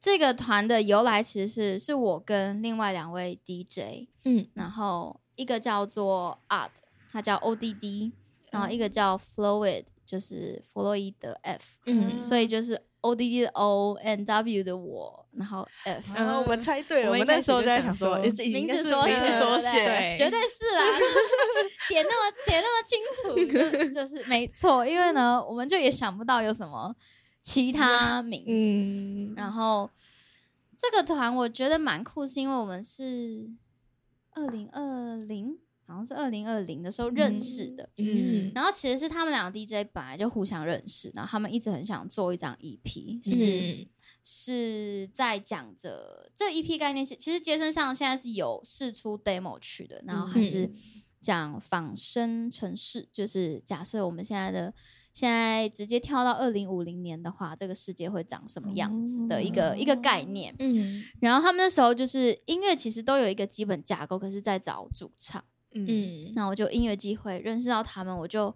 [0.00, 6.70] 这个团的由来其实是是我跟另外两位 DJ，嗯，然后一个叫做 Art，
[7.10, 8.12] 他叫 ODD，
[8.52, 12.80] 然后一个叫 Fluid，就是弗洛伊德 F，嗯，所以就是。
[13.00, 17.10] O D D 的 O N W 的我，然后 F，然后我们猜对了。
[17.10, 19.06] 我们那时候在想说，名字缩
[19.60, 20.82] 写，绝对是啦，
[21.88, 24.84] 点那么点那么清楚， 就是没错。
[24.86, 26.94] 因为呢，我们就也想不到有什么
[27.42, 29.34] 其他 名字。
[29.36, 29.88] 然后
[30.76, 33.50] 这个团我觉得蛮酷，是因为我们是
[34.32, 35.58] 二零二零。
[35.86, 43.86] 好像是二零二零的时候认识的，嗯，然后其实是他们两个 DJ 本来就互相认识，然后他们一直很想做一张 EP，是
[44.24, 50.68] 是在讲着这 EP 概念是，其实街声上现在是有试出 demo 去的，然后还是
[51.20, 54.74] 讲仿生城市，就是假设我们现在的
[55.14, 65.44] 现在直接跳到二零五零年的话，这个世界会长什么样子的一个一个概念，嗯，然后他们那时候就是音乐其实都有一个基本架构，可是在找主唱。
[65.76, 68.54] 嗯，那我就音乐机会认识到他们，我就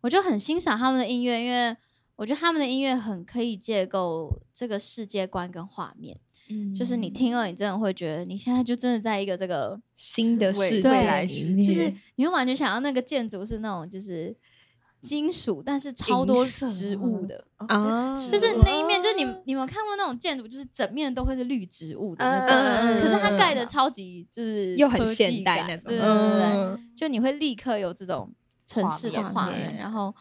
[0.00, 1.76] 我就很欣赏他们的音乐，因为
[2.16, 6.18] 我觉得他们的音乐很可以建构这个世界观跟画面。
[6.48, 14.36] 嗯，就是你听了，你真的会觉得你现在就真的在一个这个新的世未来世界，就是你会完全想要那个建筑是那种就是。
[15.02, 17.44] 金属，但是超多植物的。
[17.56, 28.32] 啊，就是那一面，就是你你们看过那种建筑，就是整面都会是绿植物的那种，可是它盖的超级就是又很现代那种，对对对，就你会立刻有这种
[28.64, 29.76] 城市的画面。
[29.76, 30.14] 然后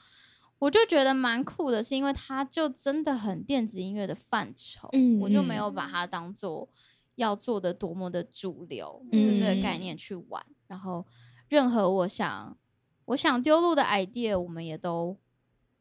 [0.58, 4.90] 我就觉得蛮酷的，是因为它就真的很电子音乐的范畴，
[5.22, 6.68] 我就没有把它当做
[7.16, 10.44] 要做的多么的主流的这个概念去玩。
[10.68, 11.06] 然后
[11.48, 12.58] 任何我想。
[13.06, 15.18] 我想丢路的 idea，我们也都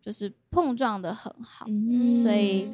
[0.03, 1.67] 就是碰撞的很好，
[2.23, 2.73] 所以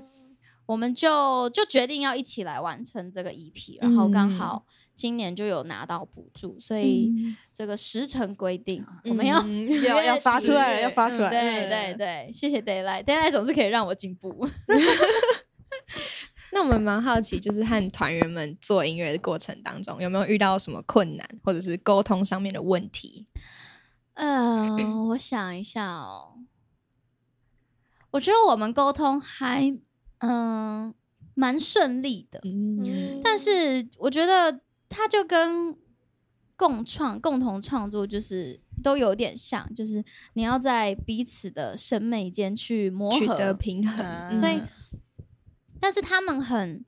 [0.65, 7.13] 我们就就决定要一起来完成这个 EP，然后刚好今年就有拿到补助，所以
[7.53, 9.45] 这个时程规定我们要
[9.87, 14.49] 要要发出来，要发出来，对对对，谢谢 Daylight，Daylight 总是可以让我进步。
[16.53, 23.27] 那我们蛮好奇，就是和团员们做音乐的过程当中，有没有遇到什么困难，或者是沟通上面的问题？
[24.17, 26.39] 嗯，我想一下哦。
[28.13, 29.79] 我觉得我们沟通还
[30.19, 30.95] 嗯
[31.35, 32.41] 蛮顺利的，
[33.23, 35.77] 但是我觉得它就跟
[36.57, 40.03] 共创、共同创作就是都有点像，就是
[40.33, 44.39] 你要在彼此的审美间去磨合、取得平衡。
[44.39, 44.63] 所以，
[45.79, 46.83] 但是他们很，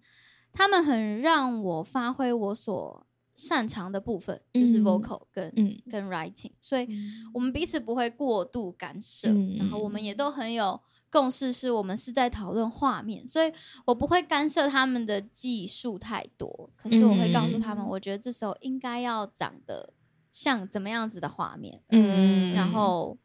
[0.54, 3.06] 他们很让我发挥我所
[3.38, 5.50] 擅长的部分，就是 vocal 跟
[5.90, 6.86] 跟 writing，所以
[7.32, 10.78] 我们彼此不会过度干涉，然后我们也都很有。
[11.10, 13.50] 共识是我们是在讨论画面，所以
[13.86, 16.68] 我不会干涉他们的技术太多。
[16.76, 19.94] 可是我会告诉他们，我觉得这时候应该要长得
[20.30, 21.82] 像怎么样子的画面。
[21.88, 23.16] 嗯，然后，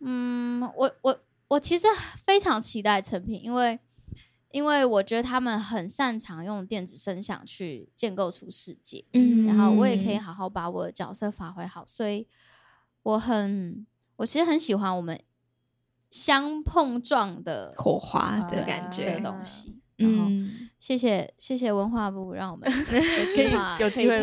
[0.00, 1.86] 嗯，我我我其实
[2.24, 3.78] 非常期待成品，因为
[4.56, 9.04] 因为我觉得他们很擅长用电子声响去建构出世界。
[9.12, 12.26] 嗯，然后我也可以好好把我的角色发挥好，所以
[13.02, 13.86] 我很
[14.16, 15.20] 我其实很喜欢我们。
[16.08, 20.30] 相碰撞的火花的感觉的东西，然后
[20.78, 24.16] 谢谢谢谢文化部让我们 有机会有机会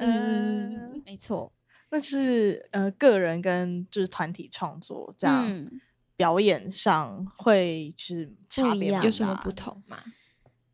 [0.00, 1.50] 嗯，没错，
[1.90, 5.70] 那是呃个人跟就是团体创作这样
[6.18, 9.96] 表演上会是差别有什么不同吗？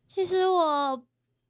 [0.05, 1.05] 其实我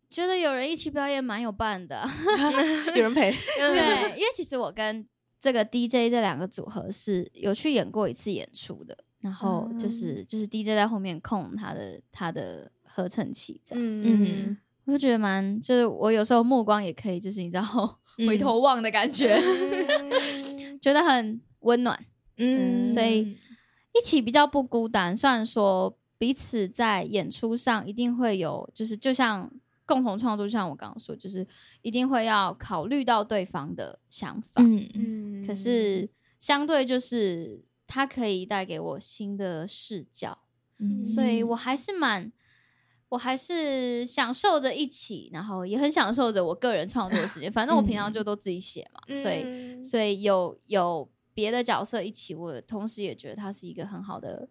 [0.10, 2.08] 觉得有人一起表演蛮有伴的
[2.96, 5.08] 有人陪，对，因为其实我跟
[5.40, 8.96] 这个 DJ 这两个组合是有去演过一次演出的。
[9.20, 19.36] 然后就是就是 DJ 在后面控他的他的合成器，这样，嗯，我就觉得蛮，就是我有时候目光也可以，就是你知道回头望的感觉，
[20.80, 22.00] 觉得很温暖，
[22.38, 23.36] 嗯，所以
[23.98, 25.16] 一起比较不孤单。
[25.16, 29.52] 虽然说彼此在演出上一定会有，就是就像
[29.86, 31.48] 共同创作，就像我刚刚说，就是
[31.82, 37.64] 一定会要考虑到对方的想法，嗯嗯，可是相对就是。
[37.88, 40.40] 它可以带给我新的视角，
[41.06, 42.32] 所以我还是蛮，
[43.10, 47.50] 我还是享受着一起，然后也很享受着我个人创作的时间。
[47.54, 54.50] 反正我平常就都自己写嘛，所以所以有有别的角色一起，我同时也觉得它是一个很好的、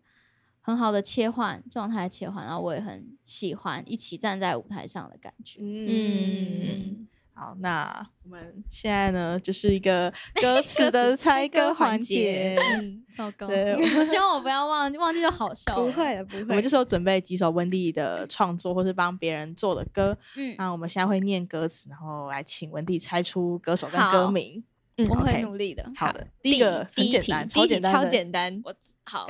[0.60, 5.58] 很好的切换状态切换，然后我也很喜欢一起站在舞台上的感觉。
[5.60, 7.08] 嗯。
[7.36, 12.56] 好，那我们现在呢，就是一个 歌词的猜歌环节。
[13.16, 15.74] 糟糕，我 希望我不要忘记，忘记就好笑。
[15.74, 16.42] 不会，不会。
[16.42, 20.16] 我们就说准备几首温蒂的创作，或是帮别人做的歌。
[20.36, 24.62] 嗯，那我们现在会念歌词，然后来请温蒂猜出歌手跟歌名。
[24.96, 25.84] 嗯，我会努力的。
[25.96, 28.62] 好的，第一个很简单，超简单，超简单。
[28.64, 28.74] 我
[29.04, 29.26] 好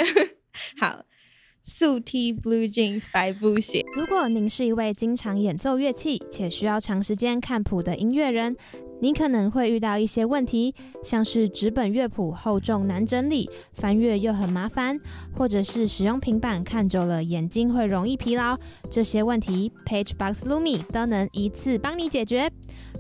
[0.79, 1.05] 好。
[1.67, 3.83] 素 T Blue Jeans 白布鞋。
[3.97, 8.55] 如果您是一位经常演奏乐器且需要长时间看谱的音乐人，
[9.01, 15.01] 你可能会遇到一些问题，像是纸本乐谱厚重难整理，翻阅又很麻烦，
[15.35, 18.55] 或者是使用平板看久了眼睛会容易疲劳。
[18.91, 22.53] 这些问题，Pagebox Lumi 都能一次帮你解决。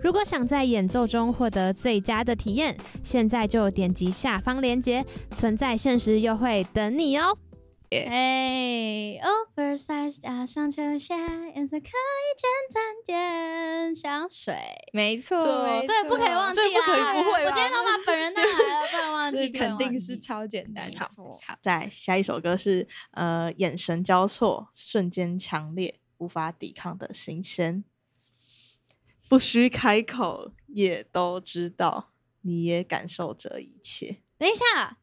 [0.04, 7.38] 如果想在演奏中获得最佳的体验，现在就点击下方链接，存在限时优惠等你哦。
[7.90, 9.18] 哎
[9.56, 11.14] ，oversize 加上球鞋，
[11.54, 14.54] 颜色可以简单点，香水，
[14.92, 15.38] 没错，
[15.86, 17.14] 这不可以忘记啊！
[17.14, 18.48] 我今天都把本人带来
[18.82, 20.92] 了，不能 忘记，肯定是超简单。
[20.98, 21.06] 好，
[21.46, 27.84] 好，再下一首歌是呃，眼神交错，瞬间强烈，无法抵抗的新鲜，
[29.34, 32.12] 不需开口也都知道，
[32.42, 34.18] 你也感受着一切。
[34.38, 34.98] 等一下，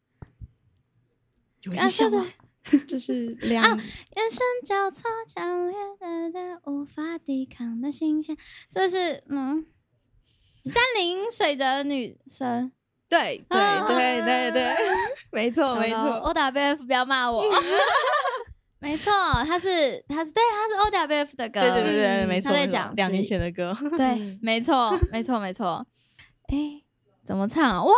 [1.63, 2.25] 有印象吗？
[2.87, 5.75] 这是两眼神交错，强烈
[6.31, 8.37] 的无法抵抗的新鲜。
[8.69, 9.65] 这是嗯，
[10.63, 12.71] 山林水的女生，
[13.09, 13.59] 对对
[13.89, 14.75] 对对对，
[15.33, 15.99] 没错没错。
[15.99, 17.43] O W F 不要骂我，
[18.81, 19.11] 没错，
[19.45, 25.85] 他是他是对他是 O W F 的歌，对对对对，没错，他在讲两年前的歌，对，没错没错没错。
[26.47, 26.81] 哎，
[27.23, 27.83] 怎么唱啊？
[27.83, 27.93] 哇！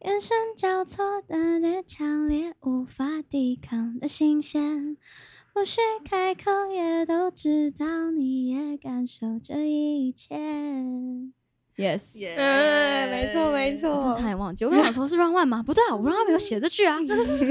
[0.00, 4.98] 眼神交错的那强烈，无法抵抗的新鲜，
[5.54, 10.36] 不需开口也都知道，你也感受这一切。
[11.76, 14.64] Yes，嗯，没错没错，我差点忘记。
[14.64, 15.62] 我刚刚说是 Run One 吗？
[15.62, 16.98] 不对啊，我 Run One 没有写这句啊。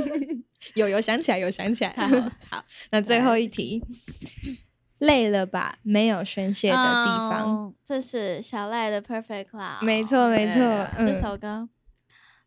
[0.76, 1.92] 有有想起来，有想起来。
[2.52, 3.84] 好，那最后一题，
[5.00, 5.78] 累了吧？
[5.82, 7.74] 没有宣泄的地方。
[7.84, 9.84] 这是小赖的 Perfect Cloud。
[9.84, 11.68] 没错没错，这首歌。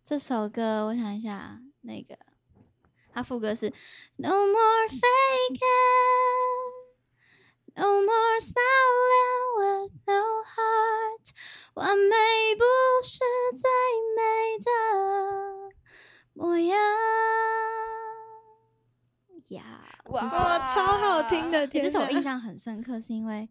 [0.04, 2.16] 这首歌，我想一下，那个，
[3.12, 3.72] 他副歌是
[4.16, 5.58] No more fake
[7.76, 11.30] No more smiling with no heart，
[11.74, 12.64] 完美不
[13.02, 13.18] 是
[13.52, 13.68] 最
[14.16, 14.70] 美的
[16.34, 16.78] 模样。
[19.48, 21.66] 呀，哇，超好听的！
[21.66, 23.48] 这首印象很深刻，是因为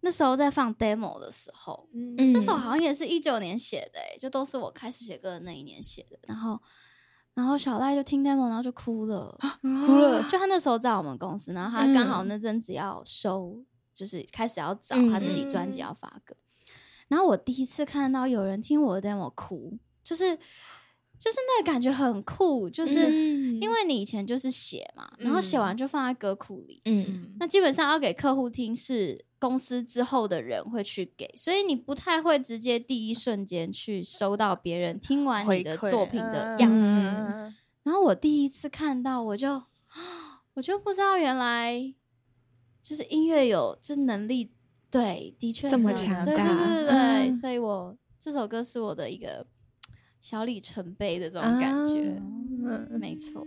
[0.00, 1.88] 那时候在放 demo 的时候，
[2.32, 6.18] 这首好像也是一九年写的，哎，就都是我开始写歌的那一年写的。
[6.22, 6.60] 然后，
[7.34, 10.22] 然后小赖就听 demo，然后就哭了，哭了。
[10.28, 13.62] 就他那时候在我们公司，然后他刚好那阵子要收，
[13.92, 16.34] 就是开始要找他自己专辑要发歌。
[17.08, 20.38] 然后我第一次看到有人听我的 demo 哭，就是。
[21.24, 23.10] 就是那个感觉很酷，就是
[23.58, 37.54] 因为你以前就是写嘛，然后写完就放在歌库里，嗯，那基本上要给客户听是公司之后的人会去给，所以你不太会直接第一瞬间去收到别人听完你的作品的样子。
[37.84, 39.62] 然后我第一次看到，我就
[40.52, 41.94] 我就不知道原来
[42.82, 44.52] 就是音乐有这能力，
[44.90, 49.46] 对，的确这么强大，对对对对，所以我这首歌是我的一个。
[50.24, 52.18] 小里程碑的这种感觉，
[52.98, 53.46] 没错。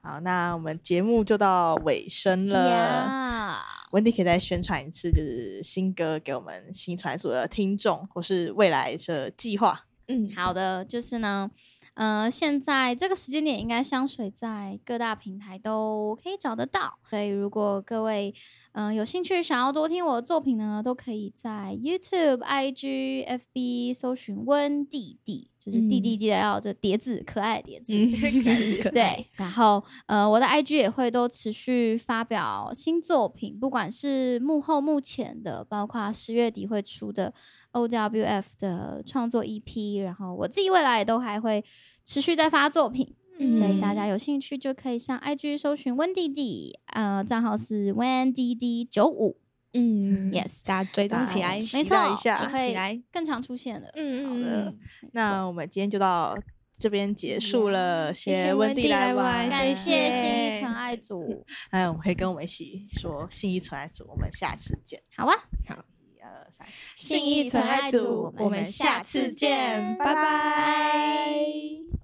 [0.00, 3.60] 好，那我们节目就到尾声了。
[3.90, 9.84] 温迪可以再宣传一次，就是新歌给我们新传所的听众，或是未来的计划。
[10.06, 11.50] 嗯，好的，就是呢，
[11.96, 16.98] 呃，现在这个时间点，应该香水在各大平台都可以找得到。
[17.10, 18.34] 所以，如果各位
[18.72, 25.50] 嗯有兴趣想要多听我的作品呢，都可以在 YouTube、IG、FB 搜寻温弟弟。
[25.68, 29.26] 就是弟弟记得要这叠字，可爱叠字，对。
[29.36, 37.32] 然后呃，我的 IG 也会都持续发表新作品，不管是幕后幕前的，包括十月底会出的
[37.72, 41.64] OWF 的创作 EP，然后我自己未来也都还会
[42.04, 43.14] 持续在发作品，
[43.50, 49.36] 所以大家有兴趣就可以上 IG 搜寻温弟弟，呃，账号是 WenDD 九五。
[49.74, 53.88] 嗯，yes，大家追踪起来，没错，一下起来更常出现了。
[53.94, 54.74] 嗯好的，
[55.12, 56.36] 那我们今天就到
[56.78, 61.44] 这边结束了，谢谢温蒂来玩，感谢信义纯爱组。
[61.70, 65.02] 哎，我们可以跟我们一起说信义纯爱组，我们下次见。
[65.16, 65.34] 好啊，
[65.68, 71.97] 好，一二三，信义纯爱组，我们下次见，拜拜。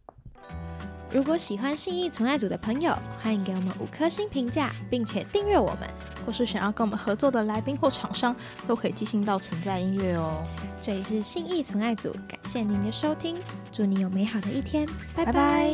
[1.14, 2.92] 如果喜欢信义存爱组的朋友，
[3.22, 5.88] 欢迎给我们五颗星评价，并且订阅我们。
[6.26, 8.34] 或是想要跟我们合作的来宾或厂商，
[8.66, 10.42] 都可以寄信到存在音乐哦。
[10.80, 13.36] 这里是信义存爱组，感谢您的收听，
[13.70, 15.70] 祝你有美好的一天，拜拜。